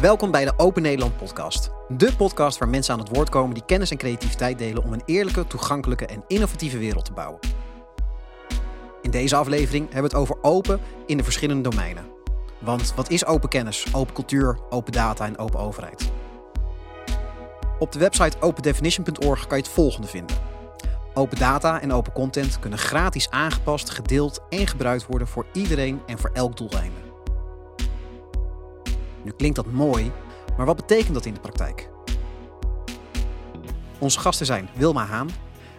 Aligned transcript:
Welkom 0.00 0.30
bij 0.30 0.44
de 0.44 0.52
Open 0.56 0.82
Nederland 0.82 1.16
podcast. 1.16 1.70
De 1.88 2.16
podcast 2.16 2.58
waar 2.58 2.68
mensen 2.68 2.94
aan 2.94 3.00
het 3.00 3.08
woord 3.08 3.28
komen 3.28 3.54
die 3.54 3.64
kennis 3.66 3.90
en 3.90 3.96
creativiteit 3.96 4.58
delen 4.58 4.84
om 4.84 4.92
een 4.92 5.02
eerlijke, 5.04 5.46
toegankelijke 5.46 6.06
en 6.06 6.24
innovatieve 6.26 6.78
wereld 6.78 7.04
te 7.04 7.12
bouwen. 7.12 7.38
In 9.02 9.10
deze 9.10 9.36
aflevering 9.36 9.84
hebben 9.84 10.10
we 10.10 10.16
het 10.16 10.28
over 10.28 10.42
open 10.42 10.80
in 11.06 11.16
de 11.16 11.24
verschillende 11.24 11.68
domeinen. 11.68 12.04
Want 12.58 12.94
wat 12.94 13.10
is 13.10 13.26
open 13.26 13.48
kennis, 13.48 13.86
open 13.94 14.14
cultuur, 14.14 14.58
open 14.70 14.92
data 14.92 15.26
en 15.26 15.38
open 15.38 15.60
overheid? 15.60 16.10
Op 17.78 17.92
de 17.92 17.98
website 17.98 18.40
opendefinition.org 18.40 19.46
kan 19.46 19.56
je 19.58 19.64
het 19.64 19.72
volgende 19.72 20.08
vinden. 20.08 20.36
Open 21.14 21.38
data 21.38 21.80
en 21.80 21.92
open 21.92 22.12
content 22.12 22.58
kunnen 22.58 22.78
gratis 22.78 23.30
aangepast, 23.30 23.90
gedeeld 23.90 24.40
en 24.48 24.66
gebruikt 24.66 25.06
worden 25.06 25.28
voor 25.28 25.46
iedereen 25.52 26.00
en 26.06 26.18
voor 26.18 26.30
elk 26.32 26.56
doeleinde. 26.56 27.09
Nu 29.24 29.30
klinkt 29.30 29.56
dat 29.56 29.66
mooi, 29.66 30.12
maar 30.56 30.66
wat 30.66 30.76
betekent 30.76 31.14
dat 31.14 31.24
in 31.24 31.34
de 31.34 31.40
praktijk? 31.40 31.88
Onze 33.98 34.20
gasten 34.20 34.46
zijn 34.46 34.68
Wilma 34.74 35.04
Haan, 35.04 35.30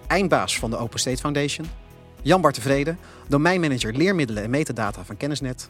eindbaas 0.08 0.60
van 0.60 0.70
de 0.70 0.78
Open 0.78 1.00
State 1.00 1.18
Foundation, 1.18 1.66
Jan 2.22 2.42
Bart 2.42 2.54
Tevreden, 2.54 3.00
domeinmanager 3.28 3.94
leermiddelen 3.94 4.44
en 4.44 4.50
metadata 4.50 5.06
van 5.06 5.18
Kennisnet, 5.18 5.70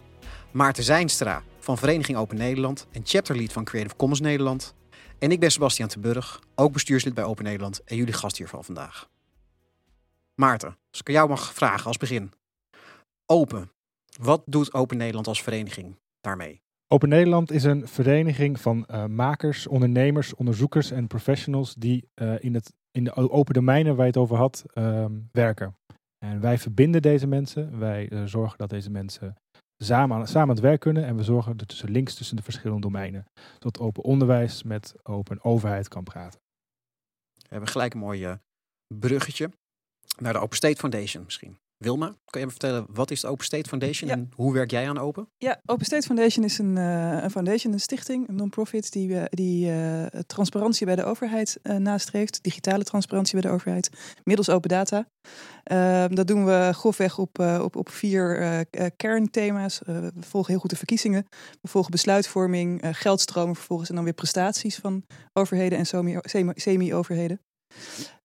Maarten 0.51 0.83
Zijnstra 0.83 1.43
van 1.59 1.77
Vereniging 1.77 2.17
Open 2.17 2.37
Nederland 2.37 2.87
en 2.91 3.01
chapterlead 3.05 3.51
van 3.51 3.63
Creative 3.63 3.95
Commons 3.95 4.19
Nederland. 4.19 4.73
En 5.19 5.31
ik 5.31 5.39
ben 5.39 5.51
Sebastian 5.51 5.87
Teburg, 5.87 6.39
ook 6.55 6.73
bestuurslid 6.73 7.13
bij 7.13 7.23
Open 7.23 7.43
Nederland 7.43 7.83
en 7.83 7.95
jullie 7.95 8.13
gast 8.13 8.37
hier 8.37 8.47
van 8.47 8.63
vandaag. 8.63 9.09
Maarten, 10.35 10.77
als 10.91 10.99
ik 10.99 11.09
jou 11.09 11.29
mag 11.29 11.53
vragen 11.53 11.85
als 11.85 11.97
begin. 11.97 12.31
Open. 13.25 13.71
Wat 14.19 14.41
doet 14.45 14.73
Open 14.73 14.97
Nederland 14.97 15.27
als 15.27 15.43
vereniging 15.43 15.95
daarmee? 16.21 16.61
Open 16.93 17.09
Nederland 17.09 17.51
is 17.51 17.63
een 17.63 17.87
vereniging 17.87 18.59
van 18.59 18.87
uh, 18.91 19.05
makers, 19.05 19.67
ondernemers, 19.67 20.35
onderzoekers 20.35 20.91
en 20.91 21.07
professionals 21.07 21.75
die 21.75 22.09
uh, 22.15 22.43
in, 22.43 22.53
het, 22.53 22.73
in 22.91 23.03
de 23.03 23.13
open 23.13 23.53
domeinen 23.53 23.95
waar 23.95 24.05
je 24.05 24.11
het 24.11 24.21
over 24.21 24.37
had 24.37 24.63
uh, 24.73 25.05
werken. 25.31 25.75
En 26.25 26.41
wij 26.41 26.57
verbinden 26.57 27.01
deze 27.01 27.27
mensen. 27.27 27.79
Wij 27.79 28.11
uh, 28.11 28.23
zorgen 28.23 28.57
dat 28.57 28.69
deze 28.69 28.89
mensen 28.89 29.35
samen 29.83 30.17
aan, 30.17 30.27
samen 30.27 30.49
aan 30.49 30.55
het 30.55 30.63
werk 30.63 30.79
kunnen. 30.79 31.05
En 31.05 31.15
we 31.15 31.23
zorgen 31.23 31.57
er 31.57 31.65
tussen 31.65 31.91
links 31.91 32.15
tussen 32.15 32.35
de 32.35 32.43
verschillende 32.43 32.81
domeinen. 32.81 33.25
Zodat 33.53 33.79
open 33.79 34.03
onderwijs 34.03 34.63
met 34.63 34.93
open 35.03 35.43
overheid 35.43 35.87
kan 35.87 36.03
praten. 36.03 36.39
We 37.33 37.47
hebben 37.47 37.69
gelijk 37.69 37.93
een 37.93 37.99
mooi 37.99 38.37
bruggetje 38.99 39.51
naar 40.17 40.33
de 40.33 40.39
Open 40.39 40.57
State 40.57 40.79
Foundation 40.79 41.23
misschien. 41.23 41.57
Wilma, 41.81 42.05
kan 42.05 42.17
je 42.25 42.37
even 42.39 42.51
vertellen, 42.51 42.85
wat 42.89 43.11
is 43.11 43.21
de 43.21 43.27
Open 43.27 43.45
State 43.45 43.69
Foundation 43.69 44.09
ja. 44.09 44.15
en 44.15 44.29
hoe 44.35 44.53
werk 44.53 44.71
jij 44.71 44.89
aan 44.89 44.97
open? 44.97 45.29
Ja, 45.37 45.61
Open 45.65 45.85
State 45.85 46.05
Foundation 46.05 46.45
is 46.45 46.57
een, 46.57 46.75
uh, 46.75 47.23
een 47.23 47.31
foundation, 47.31 47.73
een 47.73 47.79
stichting, 47.79 48.27
een 48.27 48.35
non-profit 48.35 48.91
die, 48.91 49.09
uh, 49.09 49.23
die 49.29 49.71
uh, 49.71 50.05
transparantie 50.05 50.85
bij 50.85 50.95
de 50.95 51.03
overheid 51.03 51.59
nastreeft, 51.63 52.43
digitale 52.43 52.83
transparantie 52.83 53.41
bij 53.41 53.49
de 53.49 53.55
overheid, 53.55 53.89
middels 54.23 54.49
open 54.49 54.69
data. 54.69 55.07
Ehm, 55.63 56.15
dat 56.15 56.27
doen 56.27 56.45
we 56.45 56.69
grofweg 56.73 57.17
op, 57.17 57.39
op, 57.39 57.75
op 57.75 57.89
vier 57.89 58.65
kernthema's. 58.95 59.81
we 59.85 60.11
volgen 60.19 60.51
heel 60.51 60.61
goed 60.61 60.69
de 60.69 60.75
verkiezingen, 60.75 61.27
we 61.61 61.67
volgen 61.67 61.91
besluitvorming, 61.91 62.81
geldstromen 62.91 63.55
vervolgens 63.55 63.89
en 63.89 63.95
dan 63.95 64.03
weer 64.03 64.13
prestaties 64.13 64.75
van 64.75 65.03
overheden 65.33 65.77
en 65.77 65.85
semi-overheden. 66.55 67.39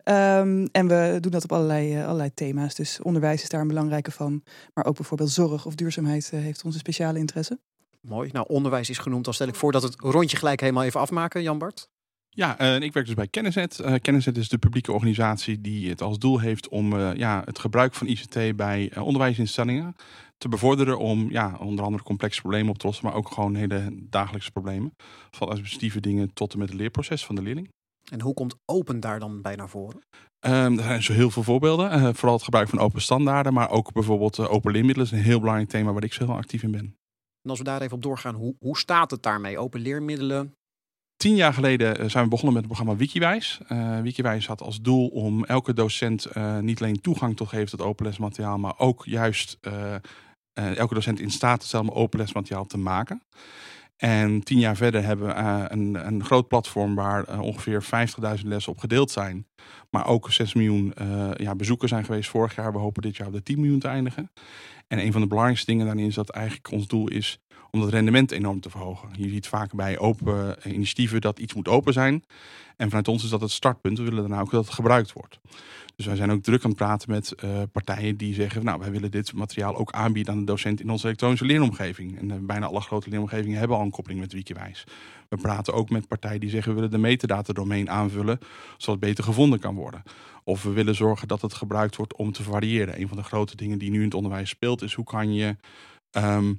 Um, 0.08 0.66
en 0.72 0.88
we 0.88 1.18
doen 1.20 1.32
dat 1.32 1.44
op 1.44 1.52
allerlei, 1.52 1.96
uh, 1.96 2.04
allerlei 2.04 2.34
thema's. 2.34 2.74
Dus 2.74 3.02
onderwijs 3.02 3.42
is 3.42 3.48
daar 3.48 3.60
een 3.60 3.68
belangrijke 3.68 4.10
van. 4.10 4.42
Maar 4.74 4.84
ook 4.84 4.96
bijvoorbeeld 4.96 5.30
zorg 5.30 5.66
of 5.66 5.74
duurzaamheid 5.74 6.30
uh, 6.34 6.40
heeft 6.40 6.64
onze 6.64 6.78
speciale 6.78 7.18
interesse. 7.18 7.58
Mooi. 8.00 8.30
Nou, 8.32 8.46
onderwijs 8.48 8.90
is 8.90 8.98
genoemd. 8.98 9.24
Dan 9.24 9.34
stel 9.34 9.48
ik 9.48 9.54
voor 9.54 9.72
dat 9.72 9.82
het 9.82 9.94
rondje 9.98 10.36
gelijk 10.36 10.60
helemaal 10.60 10.84
even 10.84 11.00
afmaken, 11.00 11.42
Jan 11.42 11.58
Bart. 11.58 11.88
Ja, 12.28 12.60
uh, 12.60 12.80
ik 12.80 12.92
werk 12.92 13.06
dus 13.06 13.14
bij 13.14 13.28
Kennisnet. 13.28 13.78
Uh, 13.78 13.94
Kennisnet 14.02 14.36
is 14.36 14.48
de 14.48 14.58
publieke 14.58 14.92
organisatie 14.92 15.60
die 15.60 15.88
het 15.88 16.02
als 16.02 16.18
doel 16.18 16.40
heeft 16.40 16.68
om 16.68 16.92
uh, 16.92 17.14
ja, 17.14 17.42
het 17.44 17.58
gebruik 17.58 17.94
van 17.94 18.06
ICT 18.06 18.56
bij 18.56 18.96
onderwijsinstellingen 18.96 19.94
te 20.38 20.48
bevorderen 20.48 20.98
om 20.98 21.30
ja, 21.30 21.56
onder 21.60 21.84
andere 21.84 22.04
complexe 22.04 22.40
problemen 22.40 22.70
op 22.70 22.78
te 22.78 22.86
lossen, 22.86 23.04
maar 23.04 23.14
ook 23.14 23.30
gewoon 23.30 23.54
hele 23.54 23.88
dagelijkse 24.10 24.50
problemen. 24.50 24.94
Van 25.30 25.48
administratieve 25.48 26.00
dingen 26.00 26.32
tot 26.32 26.52
en 26.52 26.58
met 26.58 26.68
het 26.68 26.78
leerproces 26.78 27.24
van 27.24 27.34
de 27.34 27.42
leerling. 27.42 27.68
En 28.10 28.20
hoe 28.20 28.34
komt 28.34 28.56
open 28.64 29.00
daar 29.00 29.18
dan 29.18 29.42
bij 29.42 29.56
naar 29.56 29.68
voren? 29.68 30.00
Um, 30.40 30.78
er 30.78 30.84
zijn 30.84 31.02
zo 31.02 31.12
heel 31.12 31.30
veel 31.30 31.42
voorbeelden. 31.42 31.92
Uh, 31.92 32.08
vooral 32.12 32.34
het 32.34 32.44
gebruik 32.44 32.68
van 32.68 32.78
open 32.78 33.00
standaarden, 33.00 33.52
maar 33.52 33.70
ook 33.70 33.92
bijvoorbeeld 33.92 34.38
uh, 34.38 34.52
open 34.52 34.72
leermiddelen 34.72 35.10
is 35.10 35.18
een 35.18 35.24
heel 35.24 35.38
belangrijk 35.38 35.70
thema 35.70 35.92
waar 35.92 36.04
ik 36.04 36.12
zelf 36.12 36.30
actief 36.30 36.62
in 36.62 36.70
ben. 36.70 36.96
En 37.42 37.50
als 37.50 37.58
we 37.58 37.64
daar 37.64 37.80
even 37.80 37.96
op 37.96 38.02
doorgaan, 38.02 38.34
hoe, 38.34 38.54
hoe 38.58 38.78
staat 38.78 39.10
het 39.10 39.22
daarmee? 39.22 39.58
Open 39.58 39.80
leermiddelen? 39.80 40.54
Tien 41.16 41.34
jaar 41.34 41.52
geleden 41.52 41.98
eh, 41.98 42.08
zijn 42.08 42.24
we 42.24 42.30
begonnen 42.30 42.54
met 42.54 42.64
het 42.64 42.72
programma 42.72 42.96
Wikiwijs. 42.96 43.60
Uh, 43.68 44.00
Wikiwijs 44.00 44.46
had 44.46 44.62
als 44.62 44.80
doel 44.80 45.08
om 45.08 45.44
elke 45.44 45.72
docent 45.72 46.36
uh, 46.36 46.58
niet 46.58 46.80
alleen 46.80 47.00
toegang 47.00 47.36
te 47.36 47.46
geven 47.46 47.78
tot 47.78 47.86
open 47.86 48.06
lesmateriaal, 48.06 48.58
maar 48.58 48.78
ook 48.78 49.04
juist 49.04 49.58
elke 50.52 50.94
docent 50.94 51.20
in 51.20 51.30
staat 51.30 51.60
te 51.60 51.66
stellen 51.66 51.88
om 51.88 51.96
open 51.96 52.18
lesmateriaal 52.18 52.66
te 52.66 52.78
maken. 52.78 53.22
En 53.96 54.42
tien 54.42 54.58
jaar 54.58 54.76
verder 54.76 55.04
hebben 55.04 55.26
we 55.26 55.34
uh, 55.34 55.64
een, 55.68 56.06
een 56.06 56.24
groot 56.24 56.48
platform 56.48 56.94
waar 56.94 57.30
uh, 57.30 57.40
ongeveer 57.40 57.84
50.000 57.84 58.44
lessen 58.44 58.72
op 58.72 58.78
gedeeld 58.78 59.10
zijn. 59.10 59.46
Maar 59.90 60.06
ook 60.06 60.32
6 60.32 60.54
miljoen 60.54 60.94
uh, 61.02 61.30
ja, 61.36 61.54
bezoekers 61.54 61.90
zijn 61.90 62.04
geweest 62.04 62.30
vorig 62.30 62.54
jaar. 62.54 62.72
We 62.72 62.78
hopen 62.78 63.02
dit 63.02 63.16
jaar 63.16 63.26
op 63.26 63.32
de 63.32 63.42
10 63.42 63.60
miljoen 63.60 63.78
te 63.78 63.88
eindigen. 63.88 64.30
En 64.88 64.98
een 64.98 65.12
van 65.12 65.20
de 65.20 65.26
belangrijkste 65.26 65.70
dingen 65.70 65.86
daarin 65.86 66.06
is 66.06 66.14
dat 66.14 66.30
eigenlijk 66.30 66.70
ons 66.70 66.86
doel 66.86 67.08
is 67.08 67.40
om 67.70 67.80
het 67.80 67.90
rendement 67.90 68.30
enorm 68.30 68.60
te 68.60 68.70
verhogen. 68.70 69.08
Je 69.12 69.28
ziet 69.28 69.46
vaak 69.46 69.74
bij 69.74 69.98
open 69.98 70.56
initiatieven 70.64 71.20
dat 71.20 71.38
iets 71.38 71.54
moet 71.54 71.68
open 71.68 71.92
zijn. 71.92 72.24
En 72.76 72.88
vanuit 72.88 73.08
ons 73.08 73.24
is 73.24 73.30
dat 73.30 73.40
het 73.40 73.50
startpunt. 73.50 73.98
We 73.98 74.04
willen 74.04 74.20
daarna 74.20 74.40
ook 74.40 74.50
dat 74.50 74.64
het 74.64 74.74
gebruikt 74.74 75.12
wordt. 75.12 75.40
Dus 75.96 76.06
wij 76.06 76.16
zijn 76.16 76.30
ook 76.30 76.42
druk 76.42 76.62
aan 76.62 76.68
het 76.68 76.78
praten 76.78 77.10
met 77.10 77.34
uh, 77.44 77.62
partijen 77.72 78.16
die 78.16 78.34
zeggen, 78.34 78.64
nou 78.64 78.78
wij 78.78 78.90
willen 78.90 79.10
dit 79.10 79.32
materiaal 79.32 79.76
ook 79.76 79.92
aanbieden 79.92 80.32
aan 80.32 80.38
de 80.38 80.44
docent 80.44 80.80
in 80.80 80.90
onze 80.90 81.06
elektronische 81.06 81.44
leeromgeving. 81.44 82.18
En 82.18 82.28
uh, 82.28 82.36
bijna 82.40 82.66
alle 82.66 82.80
grote 82.80 83.08
leeromgevingen 83.08 83.58
hebben 83.58 83.76
al 83.76 83.82
een 83.82 83.90
koppeling 83.90 84.20
met 84.20 84.32
Wikiwijs. 84.32 84.84
We 85.28 85.36
praten 85.36 85.74
ook 85.74 85.90
met 85.90 86.08
partijen 86.08 86.40
die 86.40 86.50
zeggen, 86.50 86.70
we 86.70 86.80
willen 86.80 86.94
de 86.94 86.98
metadata 86.98 87.52
domein 87.52 87.90
aanvullen, 87.90 88.38
zodat 88.76 88.86
het 88.86 89.00
beter 89.00 89.24
gevonden 89.24 89.58
kan 89.58 89.74
worden. 89.74 90.02
Of 90.44 90.62
we 90.62 90.70
willen 90.70 90.94
zorgen 90.94 91.28
dat 91.28 91.42
het 91.42 91.54
gebruikt 91.54 91.96
wordt 91.96 92.16
om 92.16 92.32
te 92.32 92.42
variëren. 92.42 93.00
Een 93.00 93.08
van 93.08 93.16
de 93.16 93.22
grote 93.22 93.56
dingen 93.56 93.78
die 93.78 93.90
nu 93.90 93.98
in 93.98 94.04
het 94.04 94.14
onderwijs 94.14 94.48
speelt, 94.48 94.82
is 94.82 94.94
hoe 94.94 95.04
kan 95.04 95.34
je 95.34 95.56
um, 96.16 96.58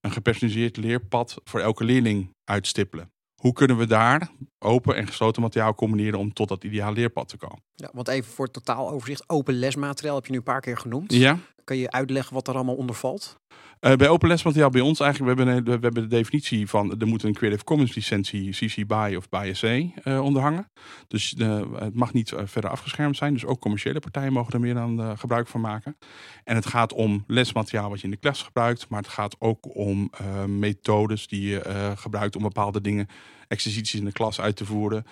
een 0.00 0.12
gepersonaliseerd 0.12 0.76
leerpad 0.76 1.40
voor 1.44 1.60
elke 1.60 1.84
leerling 1.84 2.30
uitstippelen. 2.44 3.10
Hoe 3.38 3.52
kunnen 3.52 3.76
we 3.76 3.86
daar 3.86 4.30
open 4.58 4.96
en 4.96 5.06
gesloten 5.06 5.42
materiaal 5.42 5.74
combineren 5.74 6.18
om 6.18 6.32
tot 6.32 6.48
dat 6.48 6.64
ideale 6.64 6.94
leerpad 6.94 7.28
te 7.28 7.36
komen? 7.36 7.62
Ja, 7.74 7.90
want 7.92 8.08
even 8.08 8.32
voor 8.32 8.44
het 8.44 8.54
totaal 8.54 8.90
overzicht, 8.90 9.28
open 9.28 9.54
lesmateriaal 9.54 10.14
heb 10.14 10.24
je 10.24 10.30
nu 10.30 10.38
een 10.38 10.44
paar 10.44 10.60
keer 10.60 10.76
genoemd. 10.78 11.12
Ja. 11.12 11.38
Kan 11.68 11.76
je 11.76 11.90
uitleggen 11.90 12.34
wat 12.34 12.48
er 12.48 12.54
allemaal 12.54 12.74
onder 12.74 12.96
valt? 12.96 13.40
Uh, 13.80 13.92
bij 13.92 14.08
open 14.08 14.28
lesmateriaal 14.28 14.70
bij 14.70 14.80
ons 14.80 15.00
eigenlijk, 15.00 15.38
we 15.38 15.44
hebben, 15.44 15.64
we 15.64 15.70
hebben 15.70 16.02
de 16.02 16.16
definitie 16.16 16.68
van 16.68 17.00
er 17.00 17.06
moet 17.06 17.22
een 17.22 17.32
Creative 17.32 17.64
Commons 17.64 17.94
licentie 17.94 18.50
CC 18.50 18.86
BY 18.86 19.14
of 19.16 19.26
uh, 19.30 19.90
eh, 20.04 20.24
onderhangen. 20.24 20.70
Dus 21.08 21.34
uh, 21.38 21.62
het 21.74 21.94
mag 21.94 22.12
niet 22.12 22.32
verder 22.44 22.70
afgeschermd 22.70 23.16
zijn. 23.16 23.32
Dus 23.32 23.44
ook 23.44 23.60
commerciële 23.60 24.00
partijen 24.00 24.32
mogen 24.32 24.52
er 24.52 24.60
meer 24.60 24.78
aan 24.78 25.18
gebruik 25.18 25.48
van 25.48 25.60
maken. 25.60 25.96
En 26.44 26.54
het 26.54 26.66
gaat 26.66 26.92
om 26.92 27.24
lesmateriaal 27.26 27.90
wat 27.90 27.98
je 27.98 28.04
in 28.04 28.10
de 28.10 28.16
klas 28.16 28.42
gebruikt, 28.42 28.88
maar 28.88 29.00
het 29.00 29.10
gaat 29.10 29.36
ook 29.38 29.76
om 29.76 30.10
methodes 30.46 31.26
die 31.26 31.48
je 31.48 31.92
gebruikt 31.96 32.36
om 32.36 32.42
bepaalde 32.42 32.80
dingen, 32.80 33.06
exercities 33.48 34.00
in 34.00 34.04
de 34.04 34.12
klas 34.12 34.40
uit 34.40 34.56
te 34.56 34.64
voeren 34.64 35.04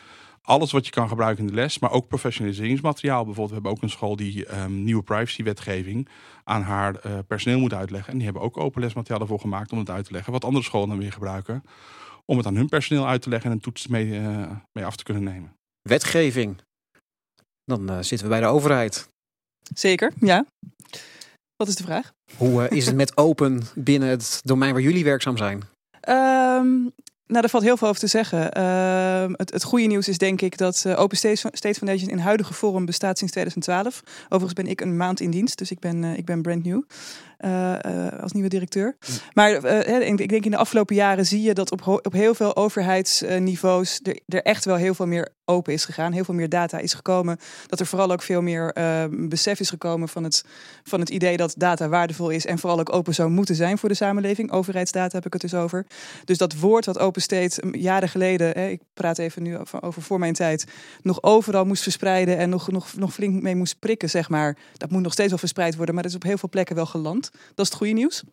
alles 0.46 0.72
wat 0.72 0.84
je 0.84 0.90
kan 0.90 1.08
gebruiken 1.08 1.44
in 1.44 1.50
de 1.50 1.56
les, 1.56 1.78
maar 1.78 1.90
ook 1.90 2.08
professionaliseringsmateriaal. 2.08 3.24
Bijvoorbeeld, 3.24 3.48
we 3.48 3.54
hebben 3.54 3.72
ook 3.72 3.82
een 3.82 3.90
school 3.90 4.16
die 4.16 4.60
um, 4.60 4.84
nieuwe 4.84 5.02
privacywetgeving 5.02 6.08
aan 6.44 6.62
haar 6.62 7.06
uh, 7.06 7.18
personeel 7.26 7.58
moet 7.58 7.74
uitleggen. 7.74 8.10
En 8.12 8.16
die 8.16 8.24
hebben 8.24 8.42
ook 8.42 8.56
open 8.56 8.80
lesmateriaal 8.80 9.20
ervoor 9.20 9.40
gemaakt 9.40 9.72
om 9.72 9.78
het 9.78 9.90
uit 9.90 10.04
te 10.04 10.12
leggen. 10.12 10.32
Wat 10.32 10.44
andere 10.44 10.64
scholen 10.64 10.88
dan 10.88 10.98
weer 10.98 11.12
gebruiken 11.12 11.62
om 12.24 12.36
het 12.36 12.46
aan 12.46 12.56
hun 12.56 12.68
personeel 12.68 13.08
uit 13.08 13.22
te 13.22 13.28
leggen 13.28 13.50
en 13.50 13.56
een 13.56 13.62
toets 13.62 13.86
mee, 13.86 14.06
uh, 14.06 14.50
mee 14.72 14.84
af 14.84 14.96
te 14.96 15.04
kunnen 15.04 15.22
nemen. 15.22 15.56
Wetgeving. 15.82 16.56
Dan 17.64 17.90
uh, 17.90 17.96
zitten 18.00 18.26
we 18.26 18.32
bij 18.32 18.40
de 18.40 18.46
overheid. 18.46 19.08
Zeker, 19.74 20.12
ja. 20.20 20.46
Wat 21.56 21.68
is 21.68 21.76
de 21.76 21.84
vraag? 21.84 22.12
Hoe 22.36 22.68
is 22.68 22.86
het 22.86 22.96
met 22.96 23.16
open 23.16 23.62
binnen 23.74 24.08
het 24.08 24.40
domein 24.44 24.72
waar 24.72 24.82
jullie 24.82 25.04
werkzaam 25.04 25.36
zijn? 25.36 25.62
Um, 26.08 26.92
nou, 27.26 27.40
daar 27.40 27.50
valt 27.50 27.62
heel 27.62 27.76
veel 27.76 27.88
over 27.88 28.00
te 28.00 28.06
zeggen. 28.06 28.58
Uh, 28.58 29.34
het, 29.36 29.52
het, 29.52 29.64
goede 29.64 29.86
nieuws 29.86 30.08
is 30.08 30.18
denk 30.18 30.40
ik 30.40 30.58
dat 30.58 30.84
uh, 30.86 31.00
Open 31.00 31.16
State 31.16 31.74
Foundation 31.74 32.10
in 32.10 32.18
huidige 32.18 32.54
vorm 32.54 32.84
bestaat 32.84 33.18
sinds 33.18 33.32
2012. 33.32 34.02
Overigens 34.24 34.52
ben 34.52 34.66
ik 34.66 34.80
een 34.80 34.96
maand 34.96 35.20
in 35.20 35.30
dienst, 35.30 35.58
dus 35.58 35.70
ik 35.70 35.78
ben, 35.78 36.02
uh, 36.02 36.16
ik 36.16 36.24
ben 36.24 36.42
brand 36.42 36.64
new. 36.64 36.82
Uh, 37.40 37.74
als 38.20 38.32
nieuwe 38.32 38.48
directeur. 38.48 38.96
Mm. 39.08 39.14
Maar 39.32 39.50
ik 39.96 40.28
denk 40.28 40.44
in 40.44 40.50
de 40.50 40.56
afgelopen 40.56 40.94
jaren 40.94 41.26
zie 41.26 41.42
je 41.42 41.54
dat 41.54 41.72
op, 41.72 41.86
op 41.86 42.12
heel 42.12 42.34
veel 42.34 42.56
overheidsniveaus 42.56 44.00
er, 44.02 44.20
er, 44.26 44.42
echt 44.42 44.64
wel 44.64 44.76
heel 44.76 44.94
veel 44.94 45.06
meer 45.06 45.28
open 45.44 45.72
is 45.72 45.84
gegaan. 45.84 46.12
Heel 46.12 46.24
veel 46.24 46.34
meer 46.34 46.48
data 46.48 46.78
is 46.78 46.94
gekomen. 46.94 47.38
Dat 47.66 47.80
er 47.80 47.86
vooral 47.86 48.12
ook 48.12 48.22
veel 48.22 48.42
meer 48.42 48.72
besef 49.10 49.60
is 49.60 49.68
gekomen 49.68 50.08
van 50.08 50.24
het, 50.24 50.44
van 50.82 51.00
het 51.00 51.08
idee 51.08 51.36
dat 51.36 51.54
data 51.56 51.88
waardevol 51.88 52.30
is. 52.30 52.46
En 52.46 52.58
vooral 52.58 52.78
ook 52.78 52.92
open 52.92 53.14
zou 53.14 53.30
moeten 53.30 53.54
zijn 53.54 53.78
voor 53.78 53.88
de 53.88 53.94
samenleving. 53.94 54.52
Overheidsdata 54.52 55.16
heb 55.16 55.26
ik 55.26 55.32
het 55.32 55.42
dus 55.42 55.54
over. 55.54 55.86
Dus 56.24 56.38
dat 56.38 56.58
woord 56.58 56.86
wat 56.86 56.98
open 56.98 57.22
um, 57.32 57.74
jaren 57.74 58.08
geleden, 58.08 58.50
hè, 58.50 58.68
ik 58.68 58.80
praat 58.94 59.18
even 59.18 59.42
nu 59.42 59.58
over, 59.58 59.82
over, 59.82 60.02
voor 60.02 60.18
mijn 60.18 60.32
tijd, 60.32 60.64
nog 61.02 61.22
overal 61.22 61.64
moest 61.64 61.82
verspreiden 61.82 62.38
en 62.38 62.48
nog, 62.48 62.70
nog, 62.70 62.96
nog 62.96 63.12
flink 63.12 63.42
mee 63.42 63.56
moest 63.56 63.78
prikken, 63.78 64.10
zeg 64.10 64.28
maar. 64.28 64.56
Dat 64.76 64.90
moet 64.90 65.02
nog 65.02 65.12
steeds 65.12 65.28
wel 65.28 65.38
verspreid 65.38 65.76
worden, 65.76 65.94
maar 65.94 66.02
dat 66.02 66.12
is 66.12 66.18
op 66.18 66.24
heel 66.24 66.38
veel 66.38 66.48
plekken 66.48 66.76
wel 66.76 66.86
geland. 66.86 67.25
Dat 67.30 67.64
is 67.64 67.68
het 67.68 67.74
goede 67.74 67.92
nieuws. 67.92 68.24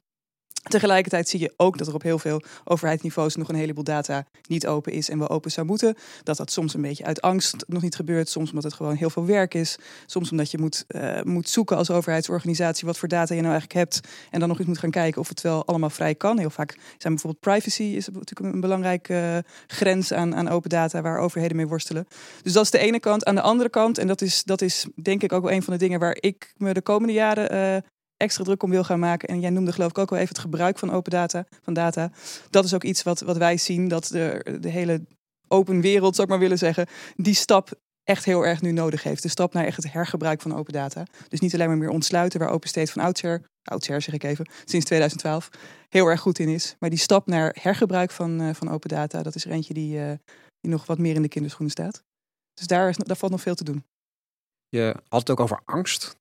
Tegelijkertijd 0.63 1.29
zie 1.29 1.39
je 1.39 1.53
ook 1.57 1.77
dat 1.77 1.87
er 1.87 1.93
op 1.93 2.01
heel 2.01 2.19
veel 2.19 2.41
overheidsniveaus 2.63 3.35
nog 3.35 3.49
een 3.49 3.55
heleboel 3.55 3.83
data 3.83 4.25
niet 4.47 4.67
open 4.67 4.91
is 4.91 5.09
en 5.09 5.19
wel 5.19 5.29
open 5.29 5.51
zou 5.51 5.67
moeten. 5.67 5.95
Dat 6.23 6.37
dat 6.37 6.51
soms 6.51 6.73
een 6.73 6.81
beetje 6.81 7.05
uit 7.05 7.21
angst 7.21 7.55
nog 7.67 7.81
niet 7.81 7.95
gebeurt, 7.95 8.29
soms 8.29 8.49
omdat 8.49 8.63
het 8.63 8.73
gewoon 8.73 8.95
heel 8.95 9.09
veel 9.09 9.25
werk 9.25 9.53
is, 9.53 9.77
soms 10.05 10.31
omdat 10.31 10.51
je 10.51 10.57
moet, 10.57 10.85
uh, 10.87 11.21
moet 11.21 11.49
zoeken 11.49 11.77
als 11.77 11.91
overheidsorganisatie 11.91 12.87
wat 12.87 12.97
voor 12.97 13.07
data 13.07 13.33
je 13.33 13.41
nou 13.41 13.53
eigenlijk 13.53 13.79
hebt 13.79 14.07
en 14.29 14.39
dan 14.39 14.49
nog 14.49 14.57
eens 14.59 14.67
moet 14.67 14.77
gaan 14.77 14.89
kijken 14.89 15.21
of 15.21 15.27
het 15.27 15.41
wel 15.41 15.65
allemaal 15.65 15.89
vrij 15.89 16.15
kan. 16.15 16.39
Heel 16.39 16.49
vaak 16.49 16.77
zijn 16.97 17.13
bijvoorbeeld 17.13 17.39
privacy 17.39 17.83
is 17.83 18.07
natuurlijk 18.07 18.53
een 18.53 18.61
belangrijke 18.61 19.13
uh, 19.13 19.51
grens 19.67 20.13
aan, 20.13 20.35
aan 20.35 20.49
open 20.49 20.69
data 20.69 21.01
waar 21.01 21.19
overheden 21.19 21.57
mee 21.57 21.67
worstelen. 21.67 22.07
Dus 22.41 22.53
dat 22.53 22.63
is 22.63 22.71
de 22.71 22.77
ene 22.77 22.99
kant. 22.99 23.25
Aan 23.25 23.35
de 23.35 23.41
andere 23.41 23.69
kant, 23.69 23.97
en 23.97 24.07
dat 24.07 24.21
is, 24.21 24.43
dat 24.43 24.61
is 24.61 24.87
denk 25.01 25.23
ik 25.23 25.33
ook 25.33 25.43
wel 25.43 25.51
een 25.51 25.63
van 25.63 25.73
de 25.73 25.79
dingen 25.79 25.99
waar 25.99 26.17
ik 26.19 26.53
me 26.57 26.73
de 26.73 26.81
komende 26.81 27.13
jaren 27.13 27.55
uh, 27.55 27.81
extra 28.23 28.43
druk 28.43 28.63
om 28.63 28.69
wil 28.69 28.83
gaan 28.83 28.99
maken. 28.99 29.29
En 29.29 29.39
jij 29.39 29.49
noemde 29.49 29.71
geloof 29.71 29.89
ik 29.89 29.97
ook 29.97 30.09
wel 30.09 30.19
even 30.19 30.33
het 30.35 30.43
gebruik 30.43 30.79
van 30.79 30.91
open 30.91 31.11
data. 31.11 31.45
Van 31.61 31.73
data. 31.73 32.11
Dat 32.49 32.65
is 32.65 32.73
ook 32.73 32.83
iets 32.83 33.03
wat, 33.03 33.19
wat 33.19 33.37
wij 33.37 33.57
zien, 33.57 33.87
dat 33.87 34.07
de, 34.07 34.57
de 34.61 34.69
hele 34.69 35.01
open 35.47 35.81
wereld, 35.81 36.15
zou 36.15 36.27
ik 36.27 36.33
maar 36.33 36.41
willen 36.43 36.57
zeggen, 36.57 36.87
die 37.15 37.33
stap 37.33 37.71
echt 38.03 38.25
heel 38.25 38.45
erg 38.45 38.61
nu 38.61 38.71
nodig 38.71 39.03
heeft. 39.03 39.21
De 39.21 39.29
stap 39.29 39.53
naar 39.53 39.65
echt 39.65 39.75
het 39.75 39.91
hergebruik 39.91 40.41
van 40.41 40.55
open 40.55 40.73
data. 40.73 41.05
Dus 41.27 41.39
niet 41.39 41.53
alleen 41.53 41.67
maar 41.67 41.77
meer 41.77 41.89
ontsluiten, 41.89 42.39
waar 42.39 42.49
Open 42.49 42.69
State 42.69 42.91
van 42.91 43.03
oudsher, 43.03 43.43
oudsher 43.63 44.01
zeg 44.01 44.13
ik 44.13 44.23
even, 44.23 44.45
sinds 44.65 44.85
2012 44.85 45.49
heel 45.89 46.07
erg 46.07 46.19
goed 46.21 46.39
in 46.39 46.49
is. 46.49 46.75
Maar 46.79 46.89
die 46.89 46.99
stap 46.99 47.27
naar 47.27 47.55
hergebruik 47.61 48.11
van, 48.11 48.41
uh, 48.41 48.53
van 48.53 48.69
open 48.69 48.89
data, 48.89 49.23
dat 49.23 49.35
is 49.35 49.45
er 49.45 49.51
eentje 49.51 49.73
die, 49.73 49.99
uh, 49.99 50.11
die 50.59 50.71
nog 50.71 50.85
wat 50.85 50.97
meer 50.97 51.15
in 51.15 51.21
de 51.21 51.27
kinderschoenen 51.27 51.71
staat. 51.71 52.03
Dus 52.53 52.67
daar, 52.67 52.89
is, 52.89 52.97
daar 52.97 53.17
valt 53.17 53.31
nog 53.31 53.41
veel 53.41 53.55
te 53.55 53.63
doen. 53.63 53.83
Je 54.69 54.95
had 55.07 55.19
het 55.19 55.29
ook 55.29 55.39
over 55.39 55.61
angst. 55.65 56.15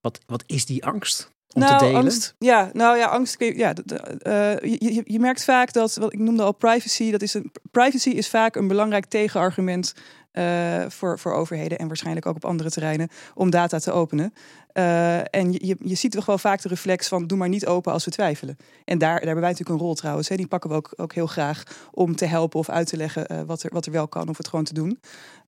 Wat, 0.00 0.18
wat 0.26 0.42
is 0.46 0.64
die 0.64 0.84
angst? 0.84 1.30
Om 1.52 1.60
nou, 1.60 1.78
te 1.78 1.84
delen? 1.84 2.00
angst. 2.00 2.34
Ja, 2.38 2.70
nou 2.72 2.96
ja, 2.96 3.06
angst. 3.06 3.36
Ja, 3.38 3.74
uh, 3.86 4.58
je, 4.58 4.94
je, 4.94 5.02
je, 5.04 5.18
merkt 5.18 5.44
vaak 5.44 5.72
dat, 5.72 5.94
wat 5.94 6.12
ik 6.12 6.18
noemde 6.18 6.42
al 6.42 6.52
privacy, 6.52 7.10
dat 7.10 7.22
is 7.22 7.34
een, 7.34 7.52
privacy 7.70 8.10
is 8.10 8.28
vaak 8.28 8.56
een 8.56 8.68
belangrijk 8.68 9.04
tegenargument 9.04 9.94
uh, 10.32 10.84
voor, 10.88 11.18
voor 11.18 11.32
overheden 11.32 11.78
en 11.78 11.86
waarschijnlijk 11.86 12.26
ook 12.26 12.34
op 12.34 12.44
andere 12.44 12.70
terreinen 12.70 13.08
om 13.34 13.50
data 13.50 13.78
te 13.78 13.92
openen. 13.92 14.32
Uh, 14.72 15.34
en 15.34 15.52
je, 15.52 15.76
je 15.80 15.94
ziet 15.94 16.12
toch 16.12 16.26
wel 16.26 16.38
vaak 16.38 16.62
de 16.62 16.68
reflex 16.68 17.08
van 17.08 17.26
doe 17.26 17.38
maar 17.38 17.48
niet 17.48 17.66
open 17.66 17.92
als 17.92 18.04
we 18.04 18.10
twijfelen. 18.10 18.56
En 18.84 18.98
daar, 18.98 19.08
daar 19.08 19.24
hebben 19.24 19.40
wij 19.40 19.50
natuurlijk 19.50 19.80
een 19.80 19.86
rol 19.86 19.94
trouwens. 19.94 20.28
Hè. 20.28 20.36
Die 20.36 20.46
pakken 20.46 20.70
we 20.70 20.76
ook, 20.76 20.92
ook 20.96 21.14
heel 21.14 21.26
graag 21.26 21.62
om 21.90 22.16
te 22.16 22.24
helpen 22.24 22.58
of 22.58 22.68
uit 22.68 22.86
te 22.86 22.96
leggen 22.96 23.32
uh, 23.32 23.40
wat, 23.46 23.62
er, 23.62 23.70
wat 23.72 23.86
er 23.86 23.92
wel 23.92 24.08
kan 24.08 24.28
of 24.28 24.36
het 24.36 24.48
gewoon 24.48 24.64
te 24.64 24.74
doen. 24.74 25.00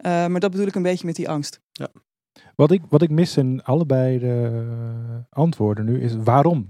maar 0.03 0.41
dat 0.41 0.51
bedoel 0.51 0.67
ik 0.67 0.75
een 0.75 0.83
beetje 0.83 1.07
met 1.07 1.17
die 1.17 1.29
angst. 1.29 1.61
Ja. 1.73 1.89
Wat 2.55 2.71
ik, 2.71 2.83
wat 2.89 3.03
ik 3.03 3.11
mis 3.11 3.37
in 3.37 3.63
allebei 3.63 4.19
de 4.19 5.25
antwoorden 5.29 5.85
nu 5.85 6.01
is 6.01 6.15
waarom? 6.17 6.67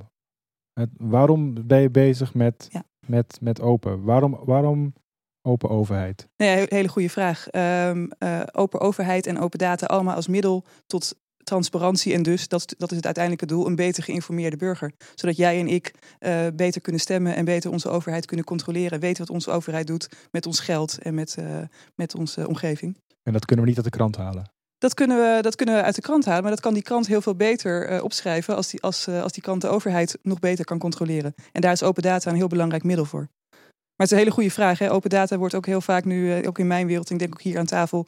Het, 0.73 0.91
waarom 0.97 1.67
ben 1.67 1.81
je 1.81 1.91
bezig 1.91 2.35
met, 2.35 2.69
ja. 2.71 2.85
met, 3.07 3.39
met 3.41 3.61
open? 3.61 4.03
Waarom, 4.03 4.39
waarom 4.45 4.95
open 5.43 5.71
overheid? 5.71 6.29
Nee, 6.37 6.61
ja, 6.61 6.67
hele 6.69 6.89
goede 6.89 7.09
vraag. 7.11 7.47
Um, 7.53 8.11
uh, 8.19 8.43
open 8.53 8.81
overheid 8.81 9.27
en 9.27 9.39
open 9.39 9.59
data 9.59 9.87
allemaal 9.87 10.15
als 10.15 10.29
middel 10.29 10.65
tot 10.87 11.21
transparantie 11.45 12.13
en 12.13 12.23
dus, 12.23 12.49
dat, 12.49 12.75
dat 12.79 12.91
is 12.91 12.97
het 12.97 13.05
uiteindelijke 13.05 13.47
doel, 13.47 13.67
een 13.67 13.77
beter 13.77 14.03
geïnformeerde 14.03 14.57
burger. 14.57 14.93
Zodat 15.15 15.37
jij 15.37 15.61
en 15.61 15.69
ik 15.69 16.17
uh, 16.21 16.47
beter 16.55 16.81
kunnen 16.81 17.01
stemmen 17.01 17.35
en 17.35 17.45
beter 17.45 17.71
onze 17.71 17.89
overheid 17.89 18.27
kunnen 18.27 18.47
controleren. 18.47 19.01
Weten 19.01 19.27
wat 19.27 19.35
onze 19.35 19.51
overheid 19.51 19.87
doet 19.87 20.09
met 20.31 20.47
ons 20.47 20.61
geld 20.61 20.99
en 20.99 21.15
met, 21.15 21.37
uh, 21.39 21.59
met 21.95 22.15
onze 22.15 22.49
omgeving. 22.49 22.97
En 23.23 23.33
dat 23.33 23.45
kunnen 23.45 23.65
we 23.65 23.71
niet 23.71 23.81
uit 23.81 23.93
de 23.93 23.99
krant 23.99 24.17
halen? 24.17 24.52
Dat 24.83 24.95
kunnen, 24.95 25.17
we, 25.17 25.43
dat 25.43 25.57
kunnen 25.57 25.75
we 25.75 25.83
uit 25.83 25.95
de 25.95 26.01
krant 26.01 26.25
halen, 26.25 26.43
maar 26.43 26.51
dat 26.51 26.61
kan 26.61 26.75
die 26.75 26.83
krant 26.83 27.07
heel 27.07 27.21
veel 27.21 27.35
beter 27.35 27.93
uh, 27.93 28.03
opschrijven 28.03 28.57
als 28.57 28.71
die, 28.71 28.83
als, 28.83 29.09
uh, 29.09 29.23
als 29.23 29.33
die 29.33 29.43
krant 29.43 29.61
de 29.61 29.69
overheid 29.69 30.19
nog 30.23 30.39
beter 30.39 30.65
kan 30.65 30.79
controleren. 30.79 31.35
En 31.53 31.61
daar 31.61 31.73
is 31.73 31.83
open 31.83 32.03
data 32.03 32.31
een 32.31 32.37
heel 32.37 32.47
belangrijk 32.47 32.83
middel 32.83 33.05
voor. 33.05 33.29
Maar 33.51 33.61
het 33.97 34.07
is 34.07 34.11
een 34.11 34.19
hele 34.19 34.31
goede 34.31 34.51
vraag. 34.51 34.79
Hè? 34.79 34.93
Open 34.93 35.11
data 35.11 35.37
wordt 35.37 35.55
ook 35.55 35.67
heel 35.67 35.81
vaak 35.81 36.05
nu, 36.05 36.39
uh, 36.39 36.49
ook 36.49 36.59
in 36.59 36.67
mijn 36.67 36.87
wereld, 36.87 37.11
ik 37.11 37.19
denk 37.19 37.35
ook 37.35 37.43
hier 37.43 37.59
aan 37.59 37.67
tafel, 37.67 38.07